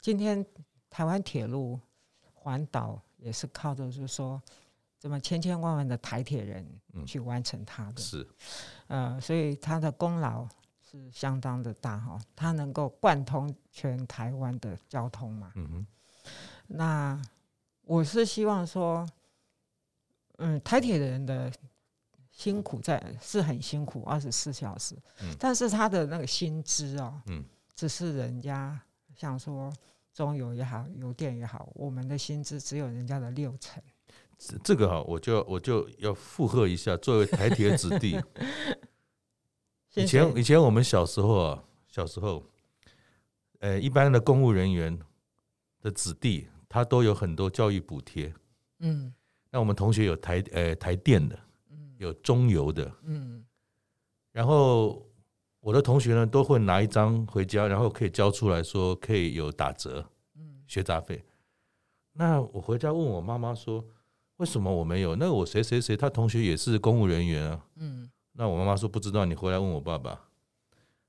[0.00, 0.44] 今天
[0.88, 1.78] 台湾铁路
[2.34, 4.40] 环岛也是靠着，就是说，
[4.98, 6.66] 这么千千万万的台铁人
[7.06, 8.28] 去完成它的，嗯、是，
[8.88, 10.48] 呃，所以它的功劳
[10.82, 15.52] 是相当的大哈，它能够贯通全台湾的交通嘛。
[15.54, 15.86] 嗯哼，
[16.66, 17.22] 那
[17.82, 19.06] 我是希望说。
[20.42, 21.52] 嗯，台铁的人的
[22.40, 28.80] 辛苦在是很辛苦，二十四小时，嗯，但是他的那个薪资哦，嗯，只是人家
[29.14, 29.70] 想说
[30.14, 33.82] 中油也好，油电也好，我们的薪资只有人家的六成。
[34.64, 38.18] 这个哈，我就我就要附和一下，作为台铁子弟，
[39.96, 42.42] 以前以前我们小时候啊，小时候，
[43.58, 44.98] 呃，一般的公务人员
[45.82, 48.32] 的子弟，他都有很多教育补贴，
[48.78, 49.12] 嗯。
[49.50, 51.38] 那我们同学有台呃台电的，
[52.00, 53.44] 有中油的，嗯，
[54.32, 55.06] 然后
[55.60, 60.02] 我的同学呢都会拿一张回家，然后可以交出来说可以有打折，
[60.34, 61.22] 嗯，学杂费。
[62.14, 63.84] 那我回家问我妈妈说，
[64.36, 65.14] 为什么我没有？
[65.14, 70.18] 那我谁谁谁他同学也是公务人员啊，嗯，那我妈妈说不知道，你回来问我爸爸。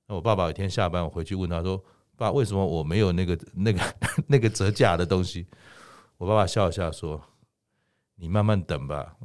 [0.08, 1.82] 那我爸爸有一天下班，我回去问他说，
[2.18, 3.80] 爸，为什么我没有那个 那个
[4.28, 5.48] 那个折价的东西？
[6.18, 7.22] 我爸爸笑一下说。
[8.16, 9.18] 你慢慢等吧，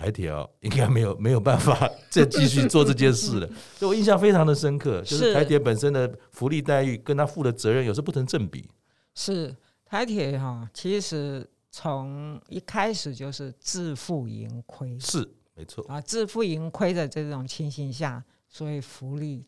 [0.00, 3.46] 台铁哦， 应该没有没有办法 再继续做这件事了。
[3.76, 8.66] 所以我印象非常的深刻，就是台铁本身的福利待遇跟他负的责任有时不成正比。
[9.14, 19.44] 是台铁哈，其实从一开始就是自负盈亏，是没错啊，自负盈亏的这种情形下，所以福利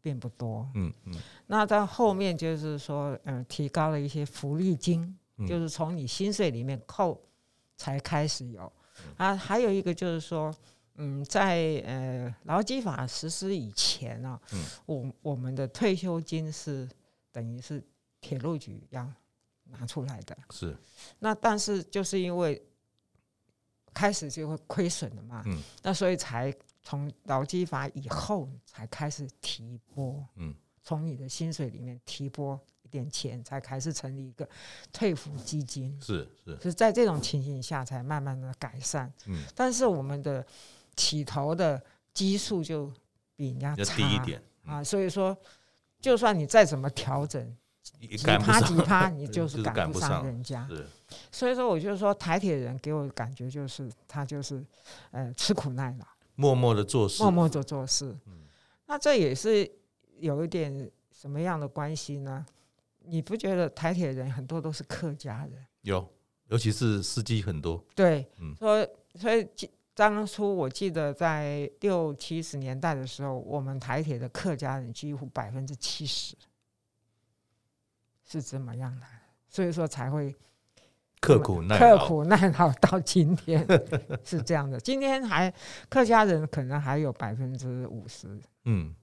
[0.00, 0.68] 并不多。
[0.76, 1.14] 嗯嗯，
[1.48, 7.20] 那到后面就是说，嗯，提高了一些福利金，就是从你薪水里面扣。
[7.80, 8.72] 才开始有
[9.16, 10.54] 啊，还有一个就是说，
[10.96, 16.88] 嗯，在呃劳基法实施以前啊，嗯，我我们的退休金是
[17.32, 17.82] 等于是
[18.20, 19.10] 铁路局要
[19.64, 20.76] 拿出来的，是。
[21.18, 22.62] 那但是就是因为
[23.92, 32.58] 开始就会亏损了嘛，嗯，那所以才从劳基法以后才开始提拨，嗯，从你的薪水里面提拨。
[32.90, 34.48] 点钱才开始成立一个
[34.92, 39.12] 退服基金，是是，是在这种情形下才慢慢的改善。
[39.26, 40.44] 嗯，但是我们的
[40.96, 42.92] 起头的基数就
[43.36, 45.36] 比人家差低一点啊，所以说，
[46.00, 50.66] 就算你再怎么调整，几趴几趴，你 就是赶不上人家。
[50.68, 50.86] 是，
[51.30, 54.64] 所以说，我就说台铁人给我的感觉就是他就是
[55.10, 58.16] 呃吃苦耐劳，默默的做事，默默的做事。
[58.26, 58.42] 嗯，
[58.86, 59.70] 那这也是
[60.18, 62.44] 有一点什么样的关系呢？
[63.08, 65.66] 你不觉得台铁人很多都是客家人？
[65.82, 66.06] 有，
[66.48, 67.82] 尤其是司机很多。
[67.94, 69.48] 对，嗯，所以所以
[69.94, 76.36] 当初我记得在六七十年代的时候，我们台铁的客家人几乎百分之七十
[78.24, 79.06] 是怎么样的，
[79.48, 80.34] 所以说才会
[81.20, 83.66] 刻苦耐刻苦耐劳到今天
[84.22, 84.78] 是这样的。
[84.78, 85.52] 今天还
[85.88, 88.94] 客家人可能还有百分之五十，嗯，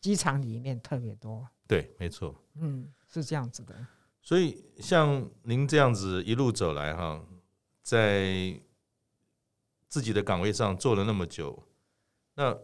[0.00, 1.48] 机场里面特别多。
[1.66, 2.92] 对，没错，嗯。
[3.08, 3.86] 是这样子的，
[4.20, 7.24] 所以像您这样子一路走来哈，
[7.82, 8.60] 在
[9.88, 11.66] 自己的岗位上做了那么久，
[12.34, 12.56] 那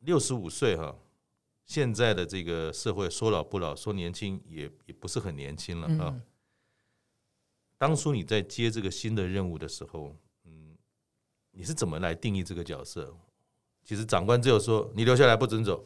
[0.00, 0.96] 六十五岁哈，
[1.64, 6.10] 现在的这个社会说老不老，说年轻也也不是很年轻了啊。
[6.12, 6.22] 嗯。
[7.78, 10.76] 当初你在接这个新的任务的时候，嗯，
[11.52, 13.16] 你是怎么来定义这个角色？
[13.84, 15.84] 其实长官只有说你留下来不准走，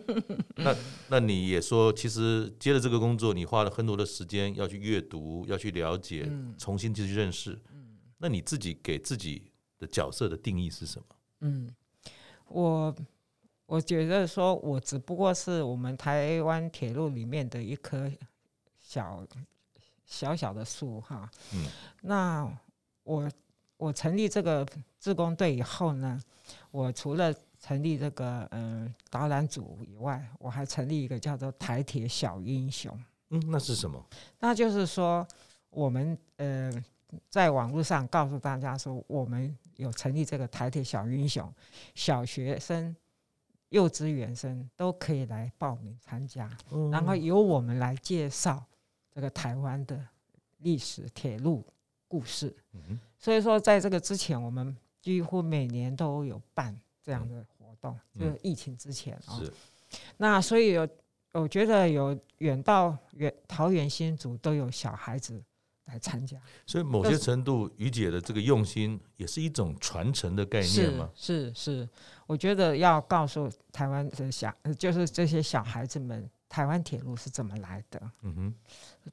[0.56, 0.74] 那
[1.08, 6.26] 那你也说，其实接了这个工作，你花了很多的时间要去阅读，要去了解，
[6.56, 7.60] 重新去认识。
[8.16, 11.04] 那你自己给自己的角色的定义是什么？
[11.40, 11.68] 嗯，
[12.48, 12.94] 我
[13.66, 18.10] 我觉得说，我只不过是我们台湾铁路里面的一棵
[18.80, 19.26] 小
[20.06, 21.30] 小小的树哈。
[21.52, 21.66] 嗯。
[22.00, 22.50] 那
[23.02, 23.30] 我
[23.76, 24.66] 我成立这个
[24.98, 26.18] 自工队以后呢，
[26.70, 32.96] 我除了成立这个嗯导览组以外，我还成立一个叫做台铁小英雄。
[33.30, 34.04] 嗯，那是什么？
[34.38, 35.26] 那就是说，
[35.70, 36.70] 我们呃，
[37.30, 41.52] 在网络上告诉大家说，我们有成立这个台铁小英雄，
[41.94, 42.94] 小学生、
[43.70, 46.50] 幼稚园生都可以来报名参加，
[46.92, 48.62] 然后由我们来介绍
[49.14, 49.98] 这个台湾的
[50.58, 51.64] 历史、铁路
[52.06, 52.54] 故事。
[52.72, 56.74] 嗯所以说，在这个之前，我们几乎每年都有办
[57.04, 59.40] 这样的活动，就是疫情之前啊。
[60.16, 60.88] 那所以有。
[61.36, 65.42] 我觉得有远到远桃园新竹都有小孩子
[65.86, 71.10] 来参加，所以某些程度，于姐的这个用心也是一种传承的概念吗？
[71.12, 71.88] 是是是，
[72.28, 78.00] 我觉得要告诉台湾的小，就是这些小孩子们，台湾铁路是怎么来的。
[78.22, 78.54] 嗯哼，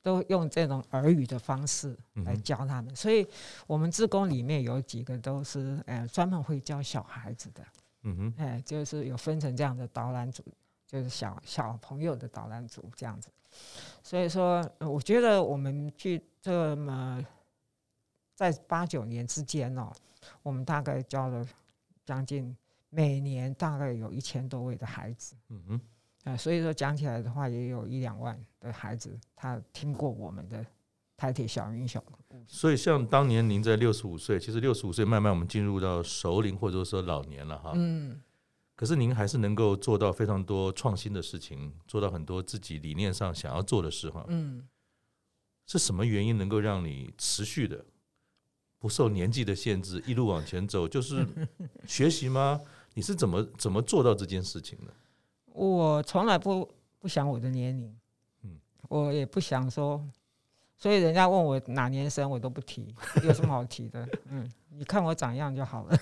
[0.04, 3.28] 都用这种耳语的方式来教他们，所以
[3.66, 7.66] 我们自工里面有几个都是呃专门会教小孩子的。
[8.04, 10.44] 嗯哼，哎，就是有分成这样的导览组。
[10.86, 13.30] 就是小小朋友的导览组这样子，
[14.04, 17.26] 所以说，我觉得我们去这么
[18.36, 19.90] 在八九年之间哦，
[20.44, 21.48] 我们大概教了
[22.04, 22.54] 将近
[22.90, 25.82] 每年大概有一千多位的孩子，嗯哼，
[26.24, 30.66] 啊，所以说讲起来的话，也有一两万的孩子他听过我们的
[31.18, 32.04] 台铁小英雄。
[32.48, 38.22] 所以，像当年您在六十五岁，其实六十五岁慢慢我们进入到熟龄或者说老年了哈，嗯。
[38.76, 44.26] 可是您还是能够做到非常多创新的事情，做到很多自己理念上想要做的事哈。
[44.28, 44.68] 嗯，
[45.68, 47.86] 是什么原因能够让你持续的
[48.80, 50.88] 不受年纪的限制，一路往前走？
[50.88, 51.28] 就是
[51.86, 52.60] 学习吗？
[52.96, 54.94] 你是怎么怎么做到这件事情的？
[55.54, 56.68] 我从来不
[57.00, 57.96] 不想我的年龄，
[58.44, 60.04] 嗯，我也不想说，
[60.78, 64.08] 所以人家问我哪年生，我都不提，有什么好提的？
[64.30, 65.98] 嗯，你看我长样就好了。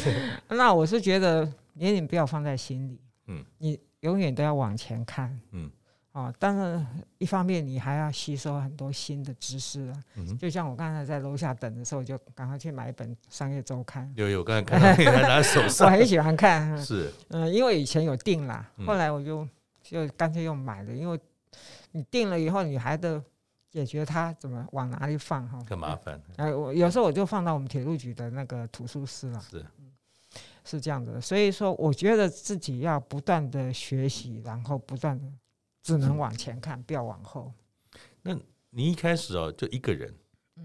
[0.48, 1.50] 那我是觉得。
[1.74, 5.70] 年龄不要放在心里，嗯，你永远都要往前看，嗯，
[6.12, 6.84] 哦，但是
[7.16, 19.48] 一方面你还要吸收很多新的知识啊，嗯，就像我刚才在楼下等的时候，就赶快去买一本商业周刊，有有，刚才 看到你还拿手上，我很喜欢看， 是，嗯，因为以前有订啦，后来我就
[19.82, 21.18] 就干脆又买了，因为
[21.92, 23.22] 你订了以后，你还得
[23.70, 25.96] 解决它怎么往哪里放哈，很麻。
[25.96, 29.64] 烦，哎，我有时候我就放到我们铁路局的那个图书室了，是。
[30.64, 35.24] 是这样的，所以说，我觉得自己要不断的学习，然后不断的
[35.82, 37.52] 只能往前看，不要往后。
[38.22, 38.38] 那
[38.70, 40.14] 你一开始哦，就一个人，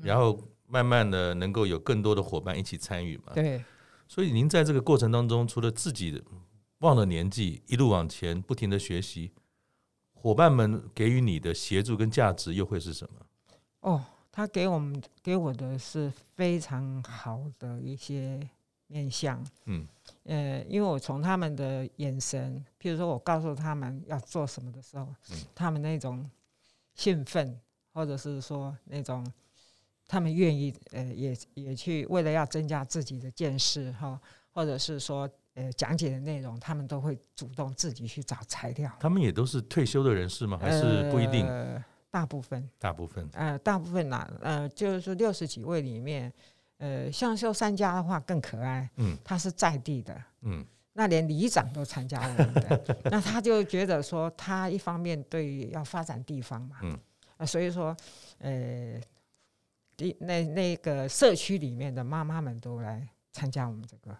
[0.01, 3.33] 然后慢慢的能够有更多的伙伴一起参与嘛？
[3.33, 3.63] 对。
[4.07, 6.23] 所以您在这个过程当中，除了自己
[6.79, 9.31] 忘了年纪，一路往前，不停的学习，
[10.13, 13.25] 伙伴们给予你的协助跟价值又会是什么？
[13.81, 18.39] 哦，他给我们给我的是非常好的一些。
[18.87, 19.85] 面向，嗯，
[20.23, 26.29] 呃，因为我从他们的眼神，譬如说我告诉他们要做什么的时候，嗯，他们那种
[26.95, 27.59] 兴奋，
[27.93, 29.29] 或者是说那种
[30.07, 34.19] 他们愿意，呃，也也去为了要增加自己的见识哈，
[34.53, 38.89] 或者是说，呃，讲解的内容，他们都会主动自己去找材料。
[39.01, 40.57] 他们也都是退休的人士吗？
[40.57, 41.45] 还是不一定？
[41.45, 46.31] 呃，大部分，大部分，呃，大部分啊，呃，就是六十几位里面。
[46.77, 50.63] 呃，像秀三家的话更可爱，嗯，他是在地的，嗯，
[50.93, 56.95] 那连里长都参加我们的， 那他就觉得说，他一方面对于要发展地方嘛，嗯，
[57.37, 57.97] 啊，所以说，
[58.37, 59.01] 呃，
[59.95, 64.15] 地那那个社区里面的妈妈们都来参加我们这个，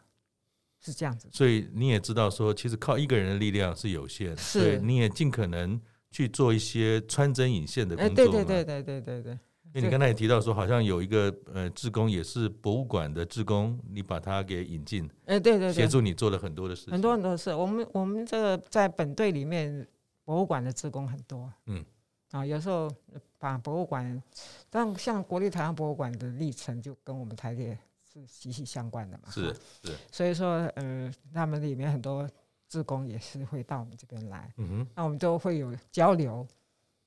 [0.80, 1.30] 是这样子。
[1.32, 5.80] 所以你也知道说，其实靠一个人的力量是有限，是，所以你也尽可能
[6.10, 9.40] 去做一些穿针引线的工作，对对对对对对对。
[9.74, 17.54] 因为你刚才也提到说，好像有一个呃，志工也是博物馆的志工，你把他给引进，哎，对对对，协助你做了很多的事情，很多很多事。
[17.54, 19.88] 我们我们这个在本队里面，
[20.24, 21.86] 博物馆的志工很多，嗯，
[22.32, 22.90] 啊，有时候
[23.38, 24.24] 把博物馆，
[24.70, 27.78] 但像国立台湾博物馆的历程，就跟我们台铁
[28.12, 29.54] 是息息相关的嘛，是
[29.84, 32.28] 是，所以说，呃，他们里面很多
[32.68, 36.48] 志工也是会到我们这边来，嗯哼，那我们都会有交流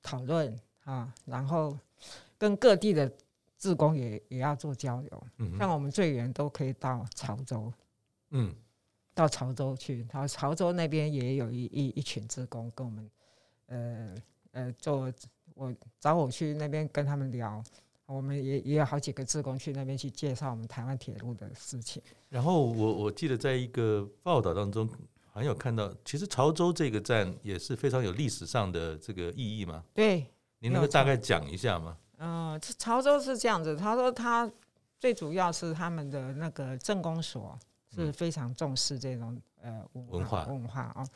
[0.02, 0.54] 讨论
[0.84, 1.76] 啊，然后。
[2.40, 3.12] 跟各地的
[3.58, 7.70] 志工也也要做交流，嗯、像我们最远都可以到潮州，
[8.30, 8.50] 嗯，
[9.12, 13.10] 到潮州去，然后潮州那边也有一一一群志工跟我们，
[13.66, 14.14] 呃
[14.52, 15.12] 呃，做
[15.54, 17.62] 我找我去那边跟他们聊，
[18.06, 22.02] 我们也也有好几个志工去那边去介绍我们台湾铁路的事情。
[22.30, 24.88] 然后我我记得在一个报道当中，
[25.30, 29.84] 好像有看到，其实潮州这个站也是非常有历史上的这个意义嘛。
[29.92, 30.26] 对，
[30.60, 31.98] 您能够大概讲一下吗？
[32.20, 34.50] 嗯、呃，潮州是这样子，他说他
[34.98, 37.58] 最主要是他们的那个政工所
[37.94, 41.08] 是非常重视这种呃文化文化啊、哦，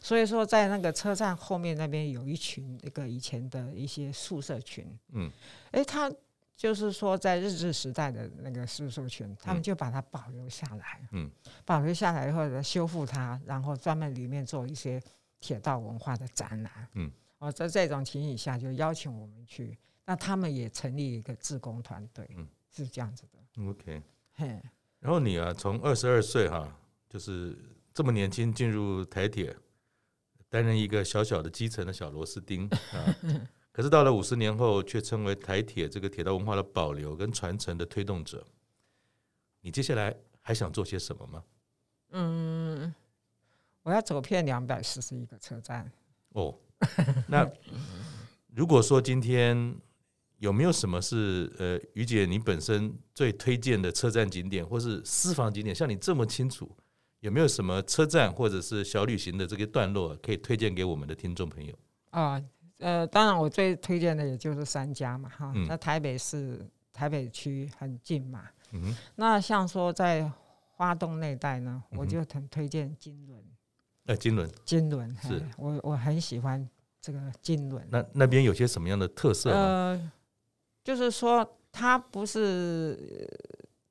[0.00, 5.30] 所以说在那个车站后面那边有一群那个以前的一些宿舍群，嗯，
[5.70, 6.10] 哎，他。
[6.58, 11.30] 就是说，在日治时代的那个宿舍群，他们就把它保留下来，嗯，
[11.66, 14.98] 保留下来以后修复它，然后专门里面做一些
[15.38, 19.76] 铁道文化的展览，嗯，哦，在这种情形下就邀请我们去，
[20.06, 24.02] 那他们也成立一个志工团队，嗯，是这样子的，OK，
[24.34, 24.46] 嘿，
[25.00, 26.74] 然后你啊，从二十二岁哈，
[27.08, 27.58] 就是
[27.92, 29.54] 这么年轻进入台铁，
[30.48, 33.16] 担任一个小小的基层的小螺丝钉 啊。
[33.72, 38.46] 可是到了五十年后，却成为台铁这个铁道文化的保留跟传承的推动者。
[39.60, 41.44] 你接下来还想做些什么吗？
[42.12, 42.94] 嗯，
[43.82, 45.92] 我要走遍两百四十一个车站。
[46.30, 46.56] 哦，
[47.28, 47.46] 那
[48.54, 49.76] 如果说今天
[50.38, 55.74] 有没有什么是呃，于姐你本身最推荐的车站景点，或是私房景点？
[55.74, 56.70] 像你这么清楚，
[57.20, 61.74] 有没有什么车站或者是小旅行的这个段落可以推荐给我们的听众朋友？
[62.10, 62.42] 啊。
[62.78, 66.60] 呃，当然我最推荐的也就是三家嘛，哈，那台北市
[66.92, 70.30] 台北区很近嘛，嗯，那像说在
[70.72, 73.42] 花东那带呢，我就很推荐金轮，
[74.04, 76.68] 哎，金轮，金轮是我我很喜欢
[77.00, 77.82] 这个金轮。
[77.90, 79.50] 那那边有些什么样的特色？
[79.50, 80.12] 呃，
[80.86, 83.28] 就是说它不是，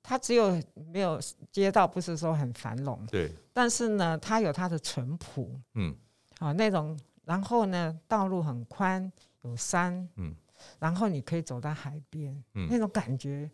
[0.01, 0.57] 它只有
[0.93, 1.19] 没有
[1.51, 5.93] 街道，不是说很繁荣，对，但是呢，它有它的淳朴，嗯，
[6.39, 6.97] 啊那种。
[7.25, 10.35] 然后呢，道路很宽，有山，嗯，
[10.77, 13.49] 然后你可以走到海边，嗯，那种感觉，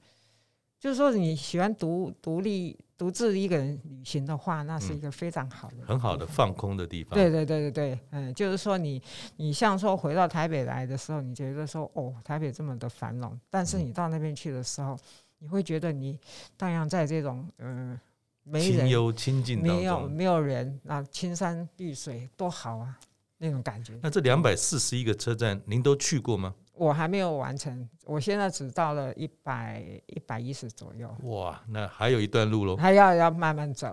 [0.78, 7.16] 就是说你喜欢独独立独自一个人旅行的话，那是一个非常好的、很好的放空的地方。
[7.18, 9.02] 对对对对对，嗯，就是说你
[9.38, 14.96] 你像说回到台北来的时候，你觉得说哦，台北这么的繁荣，但是你到那边去的时候，
[15.40, 16.16] 你会觉得你
[16.56, 18.02] 荡漾在这种嗯、呃、
[18.44, 22.96] 没人、清幽清静、没有没有人啊，青山绿水多好啊！
[23.40, 23.98] 那种感觉。
[24.04, 26.54] 那这两百四十一个车站，您都去过吗？
[26.82, 31.16] 我还没有完成，我现在只到了一百一百一十左右。
[31.26, 33.88] 哇，那还有一段路喽，还要要慢慢走。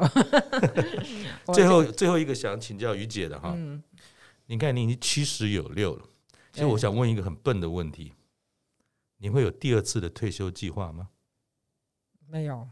[1.53, 3.83] 最后最后一个想请教于姐的哈，嗯，
[4.47, 6.07] 你看你已经七十有六了，
[6.51, 8.15] 其实我想问一个很笨的问题，
[9.19, 11.11] 你会有第二次的退休计划吗？
[12.27, 12.67] 没有，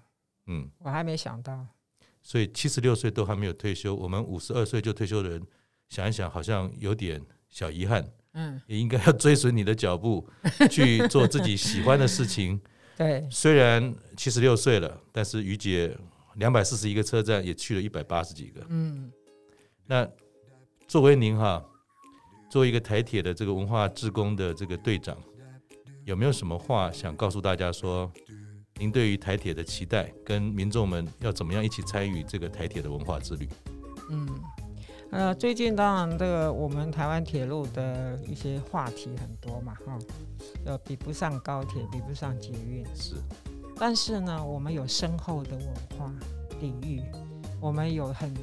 [0.46, 1.66] 嗯，我还没想到。
[2.22, 5.46] 所以七十六岁都还没有退休，我们五十二岁就退休的人。
[5.90, 8.02] 想一想，好像有点小遗憾。
[8.36, 10.28] 嗯，也应该要追随你的脚步，
[10.70, 12.60] 去做自己喜欢的事情。
[12.96, 15.96] 对，虽然七十六岁了，但是于姐
[16.34, 18.60] 两百四十一个车站也去了一百八十几个。
[18.68, 19.10] 嗯，
[19.86, 20.06] 那
[20.86, 21.64] 作为您哈，
[22.50, 25.16] 作为一个台铁的这个文化志工的这个队长，
[26.04, 28.12] 有没有什么话想告诉大家说？
[28.78, 33.48] 您对于台铁的期待，跟民众们要怎么样一起参与这个台铁的文化之旅？
[34.10, 34.28] 嗯。
[35.10, 39.98] 呃，最近当然这个我们台湾铁路的一些话题很多嘛，哈，
[40.64, 43.14] 呃，比不上高铁，比不上捷运，是。
[43.78, 45.66] 但是呢，我们有深厚的文
[45.98, 46.12] 化
[46.58, 47.02] 底蕴，
[47.60, 48.34] 我们有很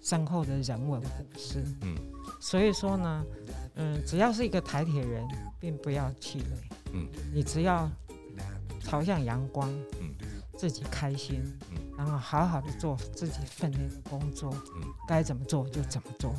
[0.00, 1.94] 深厚的人文故事，嗯。
[2.40, 3.24] 所以说呢，
[3.74, 5.26] 嗯，只要是一个台铁人，
[5.58, 6.56] 并不要气馁，
[6.92, 7.90] 嗯，你只要
[8.80, 9.68] 朝向阳光，
[10.00, 10.14] 嗯，
[10.56, 11.76] 自己开心，嗯。
[12.02, 16.34] 然后好好的做自己分内的工作，嗯，该怎么做就怎么做，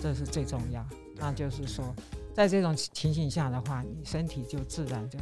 [0.00, 0.82] 这是最重要。
[1.16, 1.94] 那就是说，
[2.34, 5.18] 在这种情形下的话，你身体就自然就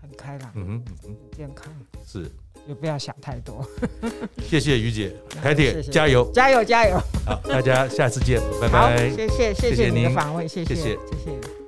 [0.00, 1.74] 很开朗，嗯哼，很健康，
[2.06, 2.30] 是，
[2.68, 3.66] 就不要想太多。
[4.48, 5.12] 谢谢于姐，
[5.42, 6.96] 台铁加油，加油，加油！
[7.26, 9.10] 好，大家下次见，拜拜。
[9.10, 10.98] 谢谢，谢谢你的访问，谢谢，谢谢。
[11.10, 11.63] 谢谢